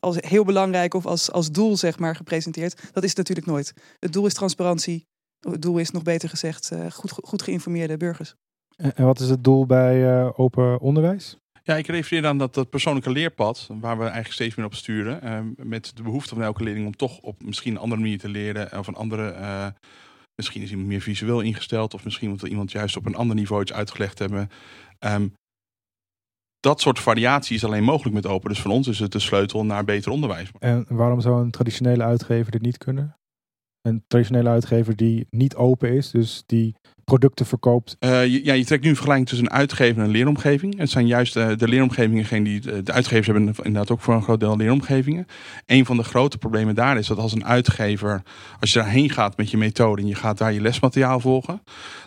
als 0.00 0.16
heel 0.20 0.44
belangrijk 0.44 0.94
of 0.94 1.06
als, 1.06 1.32
als 1.32 1.50
doel 1.50 1.76
zeg 1.76 1.98
maar 1.98 2.16
gepresenteerd. 2.16 2.80
Dat 2.92 3.02
is 3.02 3.08
het 3.08 3.18
natuurlijk 3.18 3.46
nooit. 3.46 3.72
Het 3.98 4.12
doel 4.12 4.26
is 4.26 4.34
transparantie. 4.34 5.06
Het 5.40 5.62
doel 5.62 5.78
is 5.78 5.90
nog 5.90 6.02
beter 6.02 6.28
gezegd 6.28 6.70
goed, 6.92 7.10
goed 7.10 7.42
geïnformeerde 7.42 7.96
burgers. 7.96 8.34
En 8.76 9.04
wat 9.04 9.20
is 9.20 9.28
het 9.28 9.44
doel 9.44 9.66
bij 9.66 10.32
open 10.36 10.80
onderwijs? 10.80 11.36
Ja, 11.64 11.76
ik 11.76 11.86
refereer 11.86 12.26
aan 12.26 12.38
dat, 12.38 12.54
dat 12.54 12.70
persoonlijke 12.70 13.10
leerpad, 13.10 13.68
waar 13.80 13.96
we 13.96 14.02
eigenlijk 14.02 14.32
steeds 14.32 14.54
meer 14.54 14.66
op 14.66 14.74
sturen. 14.74 15.20
Uh, 15.24 15.66
met 15.66 15.92
de 15.94 16.02
behoefte 16.02 16.34
van 16.34 16.44
elke 16.44 16.62
leerling 16.62 16.86
om 16.86 16.96
toch 16.96 17.18
op 17.18 17.42
misschien 17.42 17.72
een 17.72 17.80
andere 17.80 18.00
manier 18.00 18.18
te 18.18 18.28
leren. 18.28 18.78
Of 18.78 18.86
een 18.86 18.94
andere, 18.94 19.32
uh, 19.32 19.66
misschien 20.34 20.62
is 20.62 20.70
iemand 20.70 20.88
meer 20.88 21.00
visueel 21.00 21.40
ingesteld. 21.40 21.94
Of 21.94 22.04
misschien 22.04 22.28
moet 22.28 22.42
iemand 22.42 22.72
juist 22.72 22.96
op 22.96 23.06
een 23.06 23.14
ander 23.14 23.36
niveau 23.36 23.62
iets 23.62 23.72
uitgelegd 23.72 24.18
hebben. 24.18 24.50
Um, 24.98 25.32
dat 26.60 26.80
soort 26.80 26.98
variatie 26.98 27.56
is 27.56 27.64
alleen 27.64 27.84
mogelijk 27.84 28.14
met 28.14 28.26
open. 28.26 28.48
Dus 28.48 28.60
van 28.60 28.70
ons 28.70 28.88
is 28.88 28.98
het 28.98 29.12
de 29.12 29.18
sleutel 29.18 29.64
naar 29.64 29.84
beter 29.84 30.12
onderwijs. 30.12 30.50
En 30.58 30.86
waarom 30.88 31.20
zou 31.20 31.42
een 31.42 31.50
traditionele 31.50 32.02
uitgever 32.02 32.52
dit 32.52 32.62
niet 32.62 32.78
kunnen? 32.78 33.16
Een 33.80 34.04
traditionele 34.06 34.48
uitgever 34.48 34.96
die 34.96 35.26
niet 35.30 35.54
open 35.54 35.92
is, 35.92 36.10
dus 36.10 36.42
die 36.46 36.74
producten 37.12 37.46
verkoopt. 37.46 37.96
Je, 38.00 38.40
ja, 38.44 38.52
je 38.52 38.64
trekt 38.64 38.82
nu 38.82 38.88
een 38.88 38.94
vergelijking 38.94 39.28
tussen 39.28 39.46
een 39.46 39.52
uitgever 39.52 39.98
en 39.98 40.04
een 40.04 40.10
leeromgeving. 40.10 40.78
Het 40.78 40.90
zijn 40.90 41.06
juist 41.06 41.36
uh, 41.36 41.48
de 41.56 41.68
leeromgevingen, 41.68 42.24
geen 42.24 42.42
die, 42.42 42.82
de 42.82 42.92
uitgevers 42.92 43.26
hebben 43.26 43.54
inderdaad 43.56 43.90
ook 43.90 44.00
voor 44.00 44.14
een 44.14 44.22
groot 44.22 44.40
deel 44.40 44.56
leeromgevingen. 44.56 45.26
Een 45.66 45.86
van 45.86 45.96
de 45.96 46.02
grote 46.02 46.38
problemen 46.38 46.74
daar 46.74 46.98
is 46.98 47.06
dat 47.06 47.18
als 47.18 47.32
een 47.32 47.44
uitgever, 47.44 48.22
als 48.60 48.72
je 48.72 48.78
daarheen 48.78 49.10
gaat 49.10 49.36
met 49.36 49.50
je 49.50 49.56
methode 49.56 50.02
en 50.02 50.08
je 50.08 50.14
gaat 50.14 50.38
daar 50.38 50.52
je 50.52 50.60
lesmateriaal 50.60 51.20
volgen, 51.20 51.62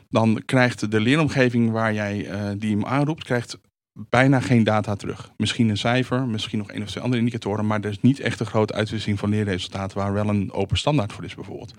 dan 0.10 0.42
krijgt 0.46 0.92
de 0.92 1.00
leeromgeving 1.00 1.72
waar 1.72 1.94
jij 1.94 2.28
die 2.58 2.72
hem 2.72 2.86
aanroept, 2.86 3.24
krijgt 3.24 3.58
bijna 3.98 4.40
geen 4.40 4.64
data 4.64 4.96
terug. 4.96 5.32
Misschien 5.38 5.70
een 5.70 5.78
cijfer, 5.78 6.28
misschien 6.28 6.58
nog 6.58 6.72
één 6.72 6.82
of 6.82 6.90
twee 6.90 7.04
andere 7.04 7.22
indicatoren, 7.22 7.68
maar 7.68 7.82
er 7.82 7.90
is 7.90 8.02
niet 8.02 8.20
echt 8.20 8.40
een 8.40 8.46
grote 8.46 8.74
uitwisseling 8.74 9.20
van 9.20 9.30
leerresultaten 9.30 9.98
waar 9.98 10.14
wel 10.14 10.30
een 10.30 10.52
open 10.52 10.78
standaard 10.78 11.14
voor 11.14 11.24
is 11.24 11.36
bijvoorbeeld. 11.36 11.74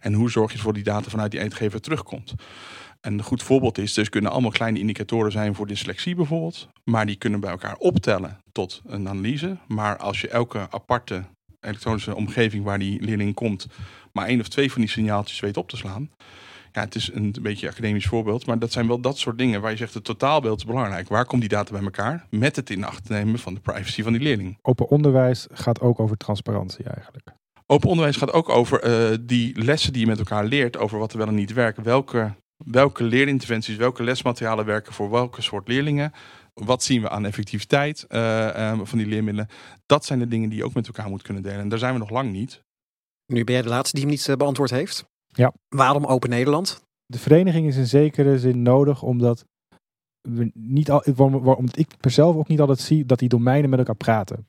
En 0.00 0.12
hoe 0.12 0.30
zorg 0.30 0.50
je 0.50 0.56
ervoor 0.56 0.72
die 0.72 0.82
data 0.82 1.10
vanuit 1.10 1.30
die 1.30 1.40
uitgever 1.40 1.80
terugkomt? 1.80 2.34
Een 3.00 3.22
goed 3.22 3.42
voorbeeld 3.42 3.78
is, 3.78 3.92
dus 3.92 4.08
kunnen 4.08 4.30
allemaal 4.30 4.50
kleine 4.50 4.78
indicatoren 4.78 5.32
zijn 5.32 5.54
voor 5.54 5.66
dyslexie 5.66 6.14
bijvoorbeeld, 6.14 6.68
maar 6.84 7.06
die 7.06 7.16
kunnen 7.16 7.40
bij 7.40 7.50
elkaar 7.50 7.76
optellen 7.76 8.40
tot 8.52 8.82
een 8.86 9.08
analyse. 9.08 9.56
Maar 9.66 9.96
als 9.96 10.20
je 10.20 10.28
elke 10.28 10.66
aparte 10.70 11.24
elektronische 11.60 12.14
omgeving 12.14 12.64
waar 12.64 12.78
die 12.78 13.02
leerling 13.02 13.34
komt, 13.34 13.66
maar 14.12 14.26
één 14.26 14.40
of 14.40 14.48
twee 14.48 14.72
van 14.72 14.80
die 14.80 14.90
signaaltjes 14.90 15.40
weet 15.40 15.56
op 15.56 15.68
te 15.68 15.76
slaan, 15.76 16.10
ja, 16.74 16.80
het 16.80 16.94
is 16.94 17.10
een 17.12 17.34
beetje 17.42 17.68
academisch 17.68 18.06
voorbeeld, 18.06 18.46
maar 18.46 18.58
dat 18.58 18.72
zijn 18.72 18.86
wel 18.86 19.00
dat 19.00 19.18
soort 19.18 19.38
dingen 19.38 19.60
waar 19.60 19.70
je 19.70 19.76
zegt 19.76 19.94
het 19.94 20.04
totaalbeeld 20.04 20.58
is 20.58 20.64
belangrijk. 20.64 21.08
Waar 21.08 21.26
komt 21.26 21.40
die 21.40 21.50
data 21.50 21.72
bij 21.72 21.82
elkaar? 21.82 22.26
Met 22.30 22.56
het 22.56 22.70
in 22.70 22.84
acht 22.84 23.08
nemen 23.08 23.38
van 23.38 23.54
de 23.54 23.60
privacy 23.60 24.02
van 24.02 24.12
die 24.12 24.22
leerling. 24.22 24.58
Open 24.62 24.88
onderwijs 24.88 25.46
gaat 25.52 25.80
ook 25.80 26.00
over 26.00 26.16
transparantie 26.16 26.84
eigenlijk. 26.84 27.26
Open 27.66 27.88
onderwijs 27.88 28.16
gaat 28.16 28.32
ook 28.32 28.48
over 28.48 29.10
uh, 29.12 29.18
die 29.20 29.62
lessen 29.62 29.92
die 29.92 30.02
je 30.02 30.06
met 30.06 30.18
elkaar 30.18 30.44
leert, 30.44 30.76
over 30.76 30.98
wat 30.98 31.12
er 31.12 31.18
wel 31.18 31.26
en 31.26 31.34
niet 31.34 31.52
werkt. 31.52 31.82
Welke, 31.82 32.34
welke 32.64 33.04
leerinterventies, 33.04 33.76
welke 33.76 34.02
lesmaterialen 34.02 34.64
werken 34.64 34.92
voor 34.92 35.10
welke 35.10 35.42
soort 35.42 35.68
leerlingen. 35.68 36.12
Wat 36.54 36.82
zien 36.82 37.02
we 37.02 37.08
aan 37.08 37.26
effectiviteit 37.26 38.06
uh, 38.08 38.70
um, 38.70 38.86
van 38.86 38.98
die 38.98 39.06
leermiddelen? 39.06 39.48
Dat 39.86 40.04
zijn 40.04 40.18
de 40.18 40.28
dingen 40.28 40.48
die 40.48 40.58
je 40.58 40.64
ook 40.64 40.74
met 40.74 40.86
elkaar 40.86 41.08
moet 41.08 41.22
kunnen 41.22 41.42
delen. 41.42 41.60
En 41.60 41.68
daar 41.68 41.78
zijn 41.78 41.92
we 41.92 41.98
nog 41.98 42.10
lang 42.10 42.32
niet. 42.32 42.62
Nu 43.26 43.44
ben 43.44 43.54
jij 43.54 43.62
de 43.62 43.68
laatste 43.68 43.94
die 43.96 44.04
hem 44.04 44.14
niet 44.14 44.26
uh, 44.26 44.36
beantwoord 44.36 44.70
heeft. 44.70 45.12
Ja. 45.36 45.52
Waarom 45.68 46.04
Open 46.04 46.30
Nederland? 46.30 46.82
De 47.06 47.18
vereniging 47.18 47.66
is 47.66 47.76
in 47.76 47.86
zekere 47.86 48.38
zin 48.38 48.62
nodig 48.62 49.02
omdat 49.02 49.44
we 50.28 50.50
niet 50.54 50.90
al, 50.90 51.02
omdat 51.16 51.78
ik 51.78 51.94
zelf 52.00 52.36
ook 52.36 52.48
niet 52.48 52.60
altijd 52.60 52.80
zie 52.80 53.06
dat 53.06 53.18
die 53.18 53.28
domeinen 53.28 53.70
met 53.70 53.78
elkaar 53.78 53.96
praten. 53.96 54.46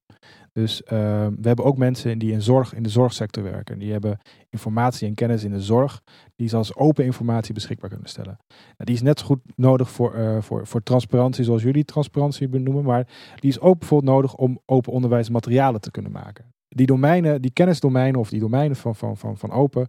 Dus 0.51 0.81
uh, 0.81 0.89
we 1.27 1.47
hebben 1.47 1.65
ook 1.65 1.77
mensen 1.77 2.17
die 2.17 2.31
in, 2.31 2.41
zorg, 2.41 2.73
in 2.73 2.83
de 2.83 2.89
zorgsector 2.89 3.43
werken. 3.43 3.79
Die 3.79 3.91
hebben 3.91 4.19
informatie 4.49 5.07
en 5.07 5.13
kennis 5.13 5.43
in 5.43 5.51
de 5.51 5.61
zorg, 5.61 6.01
die 6.35 6.47
ze 6.47 6.55
als 6.55 6.75
open 6.75 7.05
informatie 7.05 7.53
beschikbaar 7.53 7.89
kunnen 7.89 8.09
stellen. 8.09 8.37
Nou, 8.47 8.73
die 8.77 8.95
is 8.95 9.01
net 9.01 9.19
zo 9.19 9.25
goed 9.25 9.39
nodig 9.55 9.89
voor, 9.89 10.15
uh, 10.15 10.41
voor, 10.41 10.67
voor 10.67 10.83
transparantie, 10.83 11.43
zoals 11.43 11.63
jullie 11.63 11.85
transparantie 11.85 12.47
benoemen, 12.47 12.83
maar 12.83 13.07
die 13.35 13.49
is 13.49 13.59
ook 13.59 13.79
bijvoorbeeld 13.79 14.11
nodig 14.13 14.35
om 14.35 14.59
open 14.65 14.91
onderwijsmaterialen 14.91 15.81
te 15.81 15.91
kunnen 15.91 16.11
maken. 16.11 16.45
Die 16.67 16.85
domeinen, 16.85 17.41
die 17.41 17.51
kennisdomeinen 17.51 18.19
of 18.19 18.29
die 18.29 18.39
domeinen 18.39 18.75
van, 18.75 18.95
van, 18.95 19.17
van, 19.17 19.37
van 19.37 19.51
open, 19.51 19.87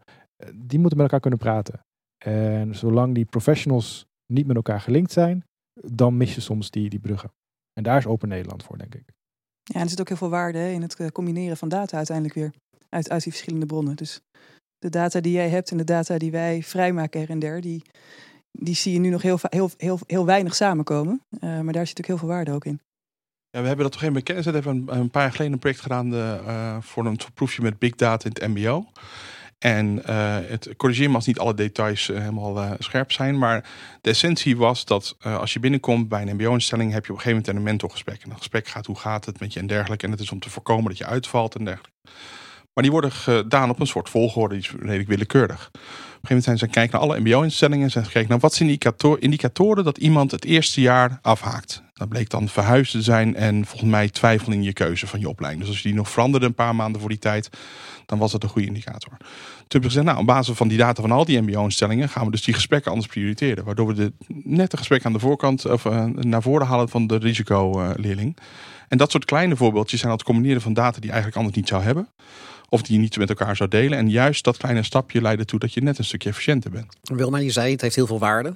die 0.55 0.78
moeten 0.78 0.99
met 0.99 1.07
elkaar 1.07 1.21
kunnen 1.21 1.38
praten. 1.38 1.81
En 2.25 2.75
zolang 2.75 3.14
die 3.14 3.25
professionals 3.25 4.07
niet 4.33 4.47
met 4.47 4.57
elkaar 4.57 4.81
gelinkt 4.81 5.12
zijn, 5.12 5.45
dan 5.73 6.16
mis 6.16 6.35
je 6.35 6.40
soms 6.40 6.71
die, 6.71 6.90
die 6.90 6.99
bruggen. 6.99 7.33
En 7.73 7.83
daar 7.83 7.99
is 7.99 8.07
Open 8.07 8.28
Nederland 8.28 8.62
voor, 8.62 8.78
denk 8.78 8.95
ik. 8.95 9.05
Ja, 9.62 9.75
en 9.75 9.81
er 9.81 9.88
zit 9.88 10.00
ook 10.00 10.09
heel 10.09 10.16
veel 10.16 10.28
waarde 10.28 10.59
hè, 10.59 10.69
in 10.69 10.83
het 10.83 11.12
combineren 11.12 11.57
van 11.57 11.69
data 11.69 11.97
uiteindelijk 11.97 12.37
weer. 12.37 12.52
Uit, 12.88 13.11
uit 13.11 13.23
die 13.23 13.33
verschillende 13.33 13.66
bronnen. 13.66 13.97
Dus 13.97 14.21
de 14.78 14.90
data 14.90 15.21
die 15.21 15.33
jij 15.33 15.49
hebt 15.49 15.71
en 15.71 15.76
de 15.76 15.85
data 15.85 16.19
die 16.19 16.31
wij 16.31 16.62
vrijmaken 16.62 17.21
her 17.21 17.31
en 17.31 17.38
der, 17.38 17.61
die, 17.61 17.83
die 18.50 18.75
zie 18.75 18.93
je 18.93 18.99
nu 18.99 19.09
nog 19.09 19.23
heel, 19.23 19.38
heel, 19.43 19.71
heel, 19.76 19.99
heel 20.07 20.26
weinig 20.26 20.55
samenkomen. 20.55 21.21
Uh, 21.31 21.40
maar 21.40 21.50
daar 21.50 21.87
zit 21.87 21.97
natuurlijk 21.97 22.07
heel 22.07 22.19
veel 22.19 22.28
waarde 22.28 22.52
ook 22.52 22.64
in. 22.64 22.81
Ja, 23.50 23.61
we 23.61 23.66
hebben 23.66 23.85
dat 23.85 23.93
toch 23.93 24.02
geen 24.02 24.12
bekend. 24.12 24.45
We 24.45 24.50
hebben 24.50 24.76
een, 24.76 24.99
een, 24.99 25.11
paar 25.11 25.23
jaar 25.23 25.31
geleden 25.31 25.52
een 25.52 25.59
project 25.59 25.81
gedaan 25.81 26.11
de, 26.11 26.40
uh, 26.47 26.81
voor 26.81 27.07
een 27.07 27.19
proefje 27.35 27.62
met 27.62 27.78
big 27.78 27.95
data 27.95 28.25
in 28.25 28.35
het 28.35 28.55
MBO. 28.55 28.87
En 29.59 30.03
uh, 30.09 30.37
het 30.43 30.75
corrigeer 30.77 31.09
me 31.09 31.15
als 31.15 31.27
niet 31.27 31.39
alle 31.39 31.55
details 31.55 32.09
uh, 32.09 32.19
helemaal 32.19 32.63
uh, 32.63 32.71
scherp 32.79 33.13
zijn. 33.13 33.39
Maar 33.39 33.69
de 34.01 34.11
essentie 34.11 34.57
was 34.57 34.85
dat 34.85 35.17
als 35.21 35.53
je 35.53 35.61
binnenkomt 35.61 36.09
bij 36.09 36.23
een 36.23 36.35
MBO-instelling, 36.35 36.93
heb 36.93 37.07
je 37.07 37.13
op 37.13 37.17
een 37.17 37.23
gegeven 37.23 37.45
moment 37.47 37.57
een 37.57 37.71
mentorgesprek. 37.71 38.23
En 38.23 38.29
dat 38.29 38.39
gesprek 38.39 38.69
gaat 38.69 38.87
hoe 38.87 38.99
gaat 38.99 39.25
het 39.25 39.41
met 39.41 39.53
je 39.53 39.61
en 39.61 39.67
dergelijke. 39.67 40.05
En 40.05 40.11
het 40.11 40.21
is 40.21 40.31
om 40.31 40.41
te 40.41 40.51
voorkomen 40.51 40.85
dat 40.85 40.99
je 40.99 41.07
uitvalt 41.07 41.55
en 41.55 41.65
dergelijke. 41.65 41.95
Maar 42.77 42.85
die 42.85 42.93
worden 42.93 43.13
gedaan 43.13 43.71
op 43.71 43.81
een 43.81 43.87
soort 43.87 44.09
volgorde, 44.09 44.55
die 44.55 44.65
is 44.65 44.71
redelijk 44.81 45.09
willekeurig. 45.09 45.69
Op 45.69 45.75
een 45.75 45.81
gegeven 45.81 46.19
moment 46.29 46.45
zijn 46.45 46.59
ze 46.59 46.67
kijken 46.67 46.93
naar 46.93 47.09
alle 47.09 47.21
MBO-instellingen 47.21 47.85
en 47.85 47.91
zijn 47.91 48.05
ze 48.05 48.11
gekeken 48.11 48.31
naar 48.31 48.41
wat 48.41 48.55
zijn 48.55 48.79
indicatoren 49.19 49.85
dat 49.85 49.99
iemand 49.99 50.31
het 50.31 50.45
eerste 50.45 50.81
jaar 50.81 51.19
afhaakt. 51.23 51.83
Dat 51.97 52.09
bleek 52.09 52.31
dan 52.31 52.49
verhuisd 52.49 52.93
te 52.93 53.03
zijn 53.03 53.35
en 53.35 53.67
volgens 53.67 53.91
mij 53.91 54.09
twijfel 54.09 54.53
in 54.53 54.62
je 54.62 54.73
keuze 54.73 55.07
van 55.07 55.21
je 55.21 55.29
opleiding. 55.29 55.65
Dus 55.65 55.73
als 55.73 55.83
je 55.83 55.88
die 55.88 55.99
nog 55.99 56.11
veranderde 56.11 56.47
een 56.47 56.55
paar 56.55 56.75
maanden 56.75 57.00
voor 57.00 57.11
die 57.11 57.19
tijd, 57.19 57.50
dan 58.07 58.19
was 58.19 58.33
dat 58.33 58.43
een 58.43 58.49
goede 58.49 58.67
indicator. 58.67 59.17
Toen 59.19 59.26
hebben 59.69 59.81
we 59.81 59.87
gezegd, 59.87 60.07
nou, 60.07 60.19
op 60.19 60.26
basis 60.26 60.57
van 60.57 60.69
die 60.69 60.79
data 60.79 61.03
van 61.03 61.11
al 61.11 61.25
die 61.25 61.41
MBO-instellingen 61.41 62.09
gaan 62.09 62.25
we 62.25 62.31
dus 62.31 62.43
die 62.45 62.55
gesprekken 62.55 62.91
anders 62.91 63.11
prioriteren. 63.11 63.65
Waardoor 63.65 63.87
we 63.87 63.95
de, 63.95 64.12
net 64.45 64.73
een 64.73 64.79
gesprek 64.79 65.05
aan 65.05 65.12
de 65.12 65.19
voorkant 65.19 65.67
of 65.67 65.85
uh, 65.85 66.05
naar 66.05 66.43
voren 66.43 66.67
halen 66.67 66.88
van 66.88 67.07
de 67.07 67.17
risicoleerling. 67.17 68.37
En 68.88 68.99
dat 68.99 69.11
soort 69.11 69.25
kleine 69.25 69.57
voorbeeldjes 69.57 70.00
zijn 70.00 70.12
het 70.12 70.23
combineren 70.23 70.62
van 70.62 70.73
data 70.73 71.00
die 71.00 71.11
eigenlijk 71.11 71.38
anders 71.38 71.57
niet 71.57 71.69
zou 71.69 71.83
hebben. 71.83 72.09
Of 72.69 72.83
die 72.83 72.95
je 72.95 73.00
niet 73.00 73.17
met 73.17 73.29
elkaar 73.29 73.57
zou 73.57 73.69
delen. 73.71 73.99
En 73.99 74.11
juist 74.11 74.45
dat 74.45 74.57
kleine 74.57 74.83
stapje 74.83 75.21
leidt 75.21 75.41
ertoe 75.41 75.59
dat 75.59 75.75
je 75.75 75.83
net 75.83 75.99
een 75.99 76.05
stukje 76.05 76.29
efficiënter 76.29 76.71
bent. 76.71 76.97
Wilma, 77.03 77.38
je 77.38 77.50
zei 77.50 77.73
het 77.73 77.81
heeft 77.81 77.95
heel 77.95 78.07
veel 78.07 78.19
waarde. 78.19 78.55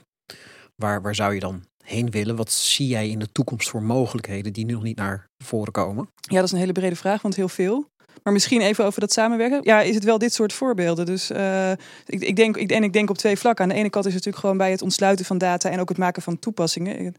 Waar, 0.76 1.02
waar 1.02 1.14
zou 1.14 1.34
je 1.34 1.40
dan 1.40 1.64
heen 1.90 2.10
willen? 2.10 2.36
Wat 2.36 2.52
zie 2.52 2.86
jij 2.86 3.08
in 3.08 3.18
de 3.18 3.32
toekomst 3.32 3.68
voor 3.68 3.82
mogelijkheden 3.82 4.52
die 4.52 4.64
nu 4.64 4.72
nog 4.72 4.82
niet 4.82 4.96
naar 4.96 5.29
voren 5.44 5.72
komen? 5.72 6.08
Ja, 6.20 6.36
dat 6.36 6.44
is 6.44 6.52
een 6.52 6.58
hele 6.58 6.72
brede 6.72 6.96
vraag, 6.96 7.22
want 7.22 7.36
heel 7.36 7.48
veel. 7.48 7.88
Maar 8.22 8.32
misschien 8.32 8.60
even 8.60 8.84
over 8.84 9.00
dat 9.00 9.12
samenwerken. 9.12 9.60
Ja, 9.62 9.80
is 9.80 9.94
het 9.94 10.04
wel 10.04 10.18
dit 10.18 10.32
soort 10.32 10.52
voorbeelden? 10.52 11.06
Dus 11.06 11.30
uh, 11.30 11.70
ik, 12.06 12.22
ik, 12.22 12.36
denk, 12.36 12.56
ik, 12.56 12.70
en 12.70 12.82
ik 12.82 12.92
denk 12.92 13.10
op 13.10 13.18
twee 13.18 13.36
vlakken. 13.36 13.64
Aan 13.64 13.70
de 13.70 13.76
ene 13.76 13.90
kant 13.90 14.06
is 14.06 14.14
het 14.14 14.24
natuurlijk 14.24 14.42
gewoon 14.42 14.56
bij 14.56 14.70
het 14.70 14.82
ontsluiten 14.82 15.24
van 15.24 15.38
data 15.38 15.70
en 15.70 15.80
ook 15.80 15.88
het 15.88 15.98
maken 15.98 16.22
van 16.22 16.38
toepassingen. 16.38 17.14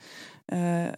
Uh, 0.45 0.83
uh, 0.83 0.91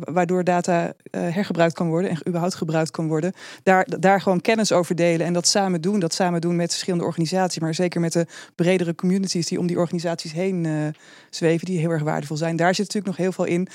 waardoor 0.00 0.44
data 0.44 0.92
hergebruikt 1.10 1.74
kan 1.74 1.88
worden 1.88 2.10
en 2.10 2.18
überhaupt 2.28 2.54
gebruikt 2.54 2.90
kan 2.90 3.08
worden. 3.08 3.32
Daar, 3.62 3.86
daar 3.98 4.20
gewoon 4.20 4.40
kennis 4.40 4.72
over 4.72 4.94
delen 4.94 5.26
en 5.26 5.32
dat 5.32 5.46
samen 5.46 5.80
doen. 5.80 6.00
Dat 6.00 6.14
samen 6.14 6.40
doen 6.40 6.56
met 6.56 6.70
verschillende 6.70 7.04
organisaties, 7.04 7.60
maar 7.60 7.74
zeker 7.74 8.00
met 8.00 8.12
de 8.12 8.26
bredere 8.54 8.94
communities 8.94 9.46
die 9.46 9.58
om 9.58 9.66
die 9.66 9.78
organisaties 9.78 10.32
heen 10.32 10.94
zweven, 11.30 11.66
die 11.66 11.78
heel 11.78 11.90
erg 11.90 12.02
waardevol 12.02 12.36
zijn. 12.36 12.56
Daar 12.56 12.74
zit 12.74 12.86
natuurlijk 12.86 13.16
nog 13.16 13.26
heel 13.26 13.32
veel 13.32 13.44
in. 13.44 13.68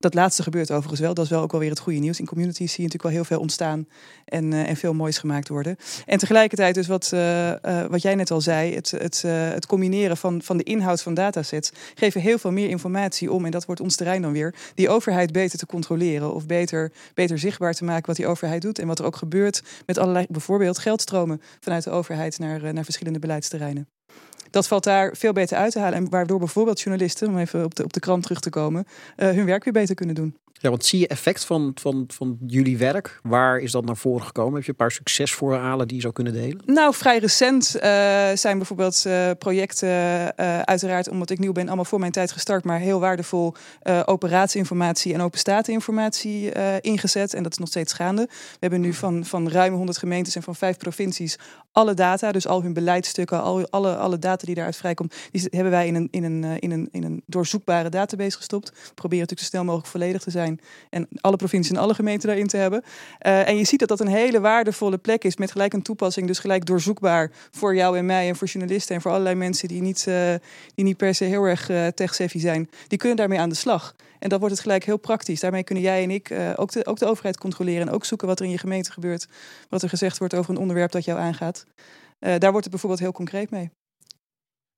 Dat 0.00 0.14
laatste 0.14 0.42
gebeurt 0.42 0.70
overigens 0.70 1.00
wel. 1.00 1.14
Dat 1.14 1.24
is 1.24 1.30
wel 1.30 1.42
ook 1.42 1.50
wel 1.50 1.60
weer 1.60 1.70
het 1.70 1.78
goede 1.78 1.98
nieuws. 1.98 2.18
In 2.18 2.26
communities 2.26 2.72
zie 2.72 2.82
je 2.84 2.90
natuurlijk 2.90 3.02
wel 3.02 3.12
heel 3.12 3.24
veel 3.24 3.40
ontstaan 3.40 3.88
en, 4.24 4.52
uh, 4.52 4.68
en 4.68 4.76
veel 4.76 4.94
moois 4.94 5.18
gemaakt 5.18 5.48
worden. 5.48 5.76
En 6.06 6.18
tegelijkertijd 6.18 6.74
dus 6.74 6.86
wat, 6.86 7.10
uh, 7.14 7.48
uh, 7.48 7.84
wat 7.86 8.02
jij 8.02 8.14
net 8.14 8.30
al 8.30 8.40
zei, 8.40 8.74
het, 8.74 8.90
het, 8.90 9.22
het 9.26 9.66
combineren 9.66 10.16
van, 10.16 10.42
van 10.42 10.56
de 10.56 10.62
inhoud 10.62 11.02
van 11.02 11.14
datasets 11.14 11.72
geven 11.94 12.20
heel 12.20 12.38
veel 12.38 12.52
meer 12.52 12.68
informatie 12.68 13.32
om, 13.32 13.44
en 13.44 13.50
dat 13.50 13.64
wordt 13.64 13.80
ons 13.80 13.96
terrein 13.96 14.22
dan 14.22 14.32
weer, 14.32 14.54
die 14.74 14.88
overheid 14.88 15.32
beter 15.32 15.58
te 15.58 15.66
controleren 15.66 16.34
of 16.34 16.46
beter, 16.46 16.92
beter 17.14 17.38
zichtbaar 17.38 17.74
te 17.74 17.84
maken 17.84 18.06
wat 18.06 18.16
die 18.16 18.26
overheid 18.26 18.62
doet 18.62 18.78
en 18.78 18.86
wat 18.86 18.98
er 18.98 19.04
ook 19.04 19.16
gebeurt 19.16 19.62
met 19.86 19.98
allerlei 19.98 20.26
bijvoorbeeld 20.28 20.78
geldstromen 20.78 21.40
vanuit 21.60 21.84
de 21.84 21.90
overheid 21.90 22.38
naar, 22.38 22.74
naar 22.74 22.84
verschillende 22.84 23.18
beleidsterreinen 23.18 23.99
dat 24.50 24.68
valt 24.68 24.84
daar 24.84 25.16
veel 25.16 25.32
beter 25.32 25.56
uit 25.56 25.72
te 25.72 25.78
halen. 25.78 25.98
En 25.98 26.10
waardoor 26.10 26.38
bijvoorbeeld 26.38 26.80
journalisten, 26.80 27.28
om 27.28 27.38
even 27.38 27.64
op 27.64 27.74
de, 27.74 27.84
op 27.84 27.92
de 27.92 28.00
krant 28.00 28.22
terug 28.22 28.40
te 28.40 28.50
komen, 28.50 28.86
uh, 29.16 29.30
hun 29.30 29.44
werk 29.46 29.64
weer 29.64 29.72
beter 29.72 29.94
kunnen 29.94 30.14
doen. 30.14 30.36
Ja, 30.52 30.70
want 30.70 30.84
zie 30.84 30.98
je 30.98 31.06
effect 31.06 31.44
van, 31.44 31.72
van, 31.74 32.04
van 32.08 32.38
jullie 32.46 32.78
werk? 32.78 33.20
Waar 33.22 33.58
is 33.58 33.72
dat 33.72 33.84
naar 33.84 33.96
voren 33.96 34.26
gekomen? 34.26 34.54
Heb 34.54 34.62
je 34.64 34.70
een 34.70 34.76
paar 34.76 34.90
succesvoorhalen 34.90 35.86
die 35.86 35.96
je 35.96 36.02
zou 36.02 36.12
kunnen 36.12 36.32
delen? 36.32 36.62
Nou, 36.66 36.94
vrij 36.94 37.18
recent 37.18 37.76
uh, 37.76 37.82
zijn 38.34 38.56
bijvoorbeeld 38.56 39.04
uh, 39.06 39.30
projecten, 39.38 39.88
uh, 39.88 40.60
uiteraard 40.60 41.08
omdat 41.08 41.30
ik 41.30 41.38
nieuw 41.38 41.52
ben, 41.52 41.66
allemaal 41.66 41.84
voor 41.84 41.98
mijn 41.98 42.12
tijd 42.12 42.32
gestart, 42.32 42.64
maar 42.64 42.78
heel 42.78 43.00
waardevol 43.00 43.54
open 44.04 44.28
raadsinformatie 44.28 45.14
en 45.14 45.20
open 45.20 45.38
stateninformatie 45.38 46.52
ingezet. 46.80 47.34
En 47.34 47.42
dat 47.42 47.52
is 47.52 47.58
nog 47.58 47.68
steeds 47.68 47.92
gaande. 47.92 48.26
We 48.30 48.56
hebben 48.60 48.80
nu 48.80 48.92
van, 48.92 49.24
van 49.24 49.50
ruim 49.50 49.74
100 49.74 49.98
gemeentes 49.98 50.36
en 50.36 50.42
van 50.42 50.54
vijf 50.54 50.76
provincies 50.76 51.38
alle 51.72 51.94
data, 51.94 52.32
dus 52.32 52.46
al 52.46 52.62
hun 52.62 52.72
beleidsstukken, 52.72 53.42
al, 53.42 53.70
alle, 53.70 53.96
alle 53.96 54.18
data 54.18 54.46
die 54.46 54.54
daaruit 54.54 54.76
vrijkomt, 54.76 55.14
die 55.30 55.46
hebben 55.50 55.70
wij 55.70 55.86
in 55.86 55.94
een, 55.94 56.08
in 56.10 56.24
een, 56.24 56.58
in 56.58 56.70
een, 56.70 56.88
in 56.90 57.04
een 57.04 57.22
doorzoekbare 57.26 57.88
database 57.88 58.36
gestopt. 58.36 58.68
We 58.68 58.94
proberen 58.94 59.20
natuurlijk 59.20 59.40
zo 59.40 59.56
snel 59.56 59.64
mogelijk 59.64 59.88
volledig 59.88 60.22
te 60.22 60.30
zijn 60.30 60.39
en 60.90 61.08
alle 61.20 61.36
provincies 61.36 61.76
en 61.76 61.82
alle 61.82 61.94
gemeenten 61.94 62.28
daarin 62.28 62.46
te 62.46 62.56
hebben. 62.56 62.82
Uh, 63.26 63.48
en 63.48 63.56
je 63.56 63.64
ziet 63.64 63.78
dat 63.78 63.88
dat 63.88 64.00
een 64.00 64.06
hele 64.06 64.40
waardevolle 64.40 64.98
plek 64.98 65.24
is 65.24 65.36
met 65.36 65.50
gelijk 65.50 65.72
een 65.72 65.82
toepassing, 65.82 66.26
dus 66.26 66.38
gelijk 66.38 66.66
doorzoekbaar 66.66 67.30
voor 67.50 67.74
jou 67.74 67.98
en 67.98 68.06
mij 68.06 68.28
en 68.28 68.36
voor 68.36 68.46
journalisten 68.46 68.94
en 68.94 69.00
voor 69.00 69.10
allerlei 69.10 69.34
mensen 69.34 69.68
die 69.68 69.82
niet, 69.82 70.06
uh, 70.08 70.34
die 70.74 70.84
niet 70.84 70.96
per 70.96 71.14
se 71.14 71.24
heel 71.24 71.44
erg 71.44 71.70
uh, 71.70 71.86
tech-savvy 71.86 72.38
zijn. 72.38 72.68
Die 72.86 72.98
kunnen 72.98 73.16
daarmee 73.16 73.38
aan 73.38 73.48
de 73.48 73.54
slag. 73.54 73.94
En 74.18 74.28
dan 74.28 74.38
wordt 74.38 74.54
het 74.54 74.62
gelijk 74.62 74.84
heel 74.84 74.96
praktisch. 74.96 75.40
Daarmee 75.40 75.64
kunnen 75.64 75.84
jij 75.84 76.02
en 76.02 76.10
ik 76.10 76.34
ook, 76.56 76.72
de, 76.72 76.86
ook 76.86 76.98
de 76.98 77.06
overheid 77.06 77.38
controleren 77.38 77.88
en 77.88 77.94
ook 77.94 78.04
zoeken 78.04 78.26
wat 78.26 78.38
er 78.38 78.44
in 78.44 78.50
je 78.50 78.58
gemeente 78.58 78.92
gebeurt. 78.92 79.28
Wat 79.68 79.82
er 79.82 79.88
gezegd 79.88 80.18
wordt 80.18 80.34
over 80.34 80.50
een 80.50 80.60
onderwerp 80.60 80.90
dat 80.90 81.04
jou 81.04 81.18
aangaat. 81.18 81.64
daar 82.18 82.50
wordt 82.50 82.62
het 82.62 82.70
bijvoorbeeld 82.70 83.00
heel 83.00 83.12
concreet 83.12 83.50
mee. 83.50 83.70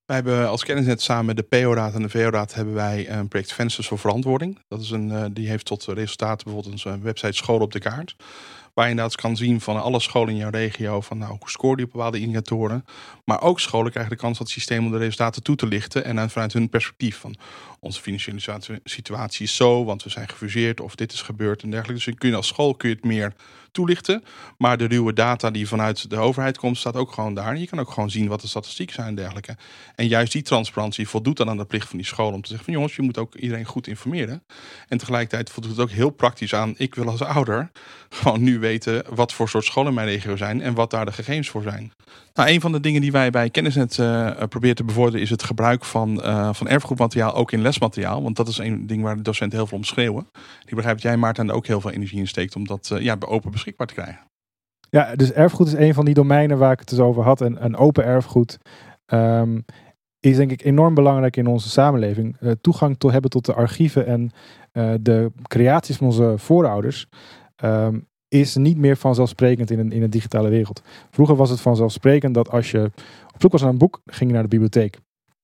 Wij 0.06 0.16
hebben 0.16 0.49
als 0.49 0.64
kennisnet 0.64 1.02
samen 1.02 1.26
met 1.26 1.37
de 1.37 1.42
PO-raad 1.42 1.94
en 1.94 2.02
de 2.02 2.09
VO-raad 2.09 2.54
hebben 2.54 2.75
wij 2.75 3.11
een 3.11 3.28
project 3.28 3.52
Vensters 3.52 3.87
voor 3.87 3.99
Verantwoording. 3.99 4.59
Dat 4.68 4.80
is 4.80 4.90
een, 4.90 5.35
die 5.35 5.49
heeft 5.49 5.64
tot 5.64 5.85
resultaten 5.85 6.44
bijvoorbeeld 6.44 6.85
een 6.85 7.02
website 7.02 7.32
School 7.32 7.61
op 7.61 7.73
de 7.73 7.78
kaart. 7.78 8.16
Waar 8.75 8.85
je 8.85 8.90
inderdaad 8.90 9.16
kan 9.16 9.37
zien 9.37 9.61
van 9.61 9.82
alle 9.82 10.00
scholen 10.00 10.28
in 10.28 10.37
jouw 10.37 10.50
regio 10.50 11.00
van 11.00 11.18
nou, 11.18 11.37
hoe 11.38 11.50
scoor 11.50 11.76
die 11.76 11.85
op 11.85 11.92
bepaalde 11.92 12.21
indicatoren. 12.21 12.85
Maar 13.25 13.42
ook 13.42 13.61
scholen 13.61 13.90
krijgen 13.90 14.12
de 14.12 14.18
kans 14.18 14.38
dat 14.38 14.49
systeem 14.49 14.85
om 14.85 14.92
de 14.92 14.99
resultaten 14.99 15.42
toe 15.42 15.56
te 15.56 15.66
lichten. 15.66 16.04
En 16.04 16.16
dan 16.16 16.30
vanuit 16.30 16.52
hun 16.52 16.68
perspectief 16.68 17.18
van 17.18 17.37
onze 17.85 18.01
financiële 18.01 18.81
situatie 18.85 19.45
is 19.45 19.57
zo, 19.57 19.85
want 19.85 20.03
we 20.03 20.11
zijn 20.11 20.29
gefuseerd 20.29 20.81
of 20.81 20.95
dit 20.95 21.12
is 21.12 21.23
gebeurd 21.23 21.62
en 21.62 21.71
dergelijke. 21.71 22.05
Dus 22.05 22.15
kun 22.19 22.29
je 22.29 22.37
als 22.37 22.47
school 22.47 22.75
kun 22.75 22.89
je 22.89 22.95
het 22.95 23.05
meer 23.05 23.33
toelichten. 23.73 24.25
Maar 24.59 24.79
de 24.79 24.85
ruwe 24.85 25.12
data 25.12 25.51
die 25.51 25.69
vanuit 25.69 26.11
de 26.11 26.17
overheid 26.17 26.59
komt, 26.59 26.79
staat 26.79 26.97
ook 26.97 27.12
gewoon 27.12 27.35
daar. 27.35 27.59
Je 27.59 27.67
kan 27.67 27.81
ook 27.81 27.91
gewoon 27.91 28.11
zien 28.11 28.29
wat 28.29 28.41
de 28.41 28.47
statistieken 28.47 28.95
zijn 28.95 29.07
en 29.07 29.15
dergelijke. 29.15 29.57
En 29.95 30.09
juist 30.09 30.33
die 30.33 30.43
transparantie 30.43 31.09
voldoet 31.09 31.37
dan 31.37 31.49
aan 31.49 31.57
de 31.57 31.65
plicht 31.65 31.89
van 31.89 31.99
die 31.99 32.07
school 32.07 32.33
om 32.33 32.43
te 32.43 32.49
zeggen 32.49 32.65
van 32.65 32.75
jongens, 32.75 32.97
je 32.97 33.03
moet 33.03 33.19
ook 33.19 33.35
iedereen 33.35 33.65
goed 33.65 33.87
informeren. 33.87 34.43
En 34.89 34.99
tegelijkertijd 34.99 35.51
voldoet 35.51 35.71
het 35.71 35.81
ook 35.81 35.91
heel 35.91 36.11
praktisch 36.11 36.55
aan, 36.55 36.75
ik 36.77 36.95
wil 36.95 37.09
als 37.09 37.23
ouder 37.23 37.71
gewoon 38.09 38.43
nu 38.43 38.59
weten 38.59 39.05
wat 39.15 39.33
voor 39.33 39.49
soort 39.49 39.65
scholen 39.65 39.89
in 39.89 39.95
mijn 39.95 40.09
regio 40.09 40.37
zijn 40.37 40.61
en 40.61 40.75
wat 40.75 40.91
daar 40.91 41.05
de 41.05 41.12
gegevens 41.12 41.49
voor 41.49 41.62
zijn. 41.62 41.93
Nou, 42.35 42.49
een 42.49 42.61
van 42.61 42.73
de 42.73 42.81
dingen 42.81 43.01
die 43.01 43.12
wij 43.12 43.31
bij 43.31 43.51
Kennisnet 43.51 43.97
uh, 43.97 44.31
proberen 44.49 44.77
te 44.77 44.85
bevorderen 44.85 45.21
is 45.21 45.31
het 45.31 45.43
gebruik 45.43 45.85
van, 45.85 46.21
uh, 46.25 46.49
van 46.53 46.69
erfgoedmateriaal 46.69 47.35
ook 47.35 47.53
in 47.53 47.62
lesmateriaal. 47.73 48.23
Want 48.23 48.37
dat 48.37 48.49
is 48.49 48.59
een 48.59 48.87
ding 48.87 49.02
waar 49.02 49.17
de 49.17 49.23
docenten 49.23 49.59
heel 49.59 49.67
veel 49.67 49.79
om 49.79 49.85
schreeuwen. 49.85 50.26
Ik 50.64 50.75
begrijp 50.75 50.99
jij 50.99 51.17
Maarten 51.17 51.50
ook 51.50 51.67
heel 51.67 51.81
veel 51.81 51.91
energie 51.91 52.19
in 52.19 52.29
steekt 52.29 52.57
om 52.57 52.67
dat 52.67 52.91
uh, 52.93 53.00
ja, 53.00 53.17
open 53.26 53.50
beschikbaar 53.50 53.87
te 53.87 53.95
krijgen. 53.95 54.21
Ja, 54.91 55.17
dus 55.17 55.33
erfgoed 55.33 55.67
is 55.67 55.75
een 55.75 55.95
van 55.95 56.05
die 56.05 56.14
domeinen 56.14 56.59
waar 56.59 56.73
ik 56.73 56.79
het 56.79 56.88
dus 56.88 56.99
over 56.99 57.23
had. 57.23 57.41
En, 57.41 57.59
en 57.59 57.76
open 57.76 58.05
erfgoed 58.05 58.59
um, 59.07 59.64
is 60.21 60.37
denk 60.37 60.50
ik 60.50 60.64
enorm 60.64 60.95
belangrijk 60.95 61.37
in 61.37 61.47
onze 61.47 61.69
samenleving. 61.69 62.37
toegang 62.61 62.99
te 62.99 63.11
hebben 63.11 63.31
tot 63.31 63.45
de 63.45 63.55
archieven 63.55 64.07
en 64.07 64.31
de 65.02 65.33
creaties 65.43 65.97
van 65.97 66.07
onze 66.07 66.35
voorouders. 66.37 67.07
Um, 67.64 68.07
is 68.29 68.57
niet 68.57 68.79
meer 68.79 68.97
vanzelfsprekend 68.97 69.71
in 69.71 69.79
een, 69.79 69.93
in 69.93 70.02
een 70.02 70.11
digitale 70.11 70.49
wereld. 70.49 70.83
Vroeger 71.11 71.37
was 71.37 71.50
het 71.50 71.61
vanzelfsprekend 71.61 72.35
dat 72.35 72.50
als 72.50 72.71
je 72.71 72.91
op 73.35 73.41
zoek 73.41 73.52
was 73.52 73.61
naar 73.61 73.71
een 73.71 73.79
boek, 73.79 74.00
ging 74.07 74.31
je 74.31 74.35
naar 74.35 74.43
de 74.43 74.49
bibliotheek. 74.49 74.99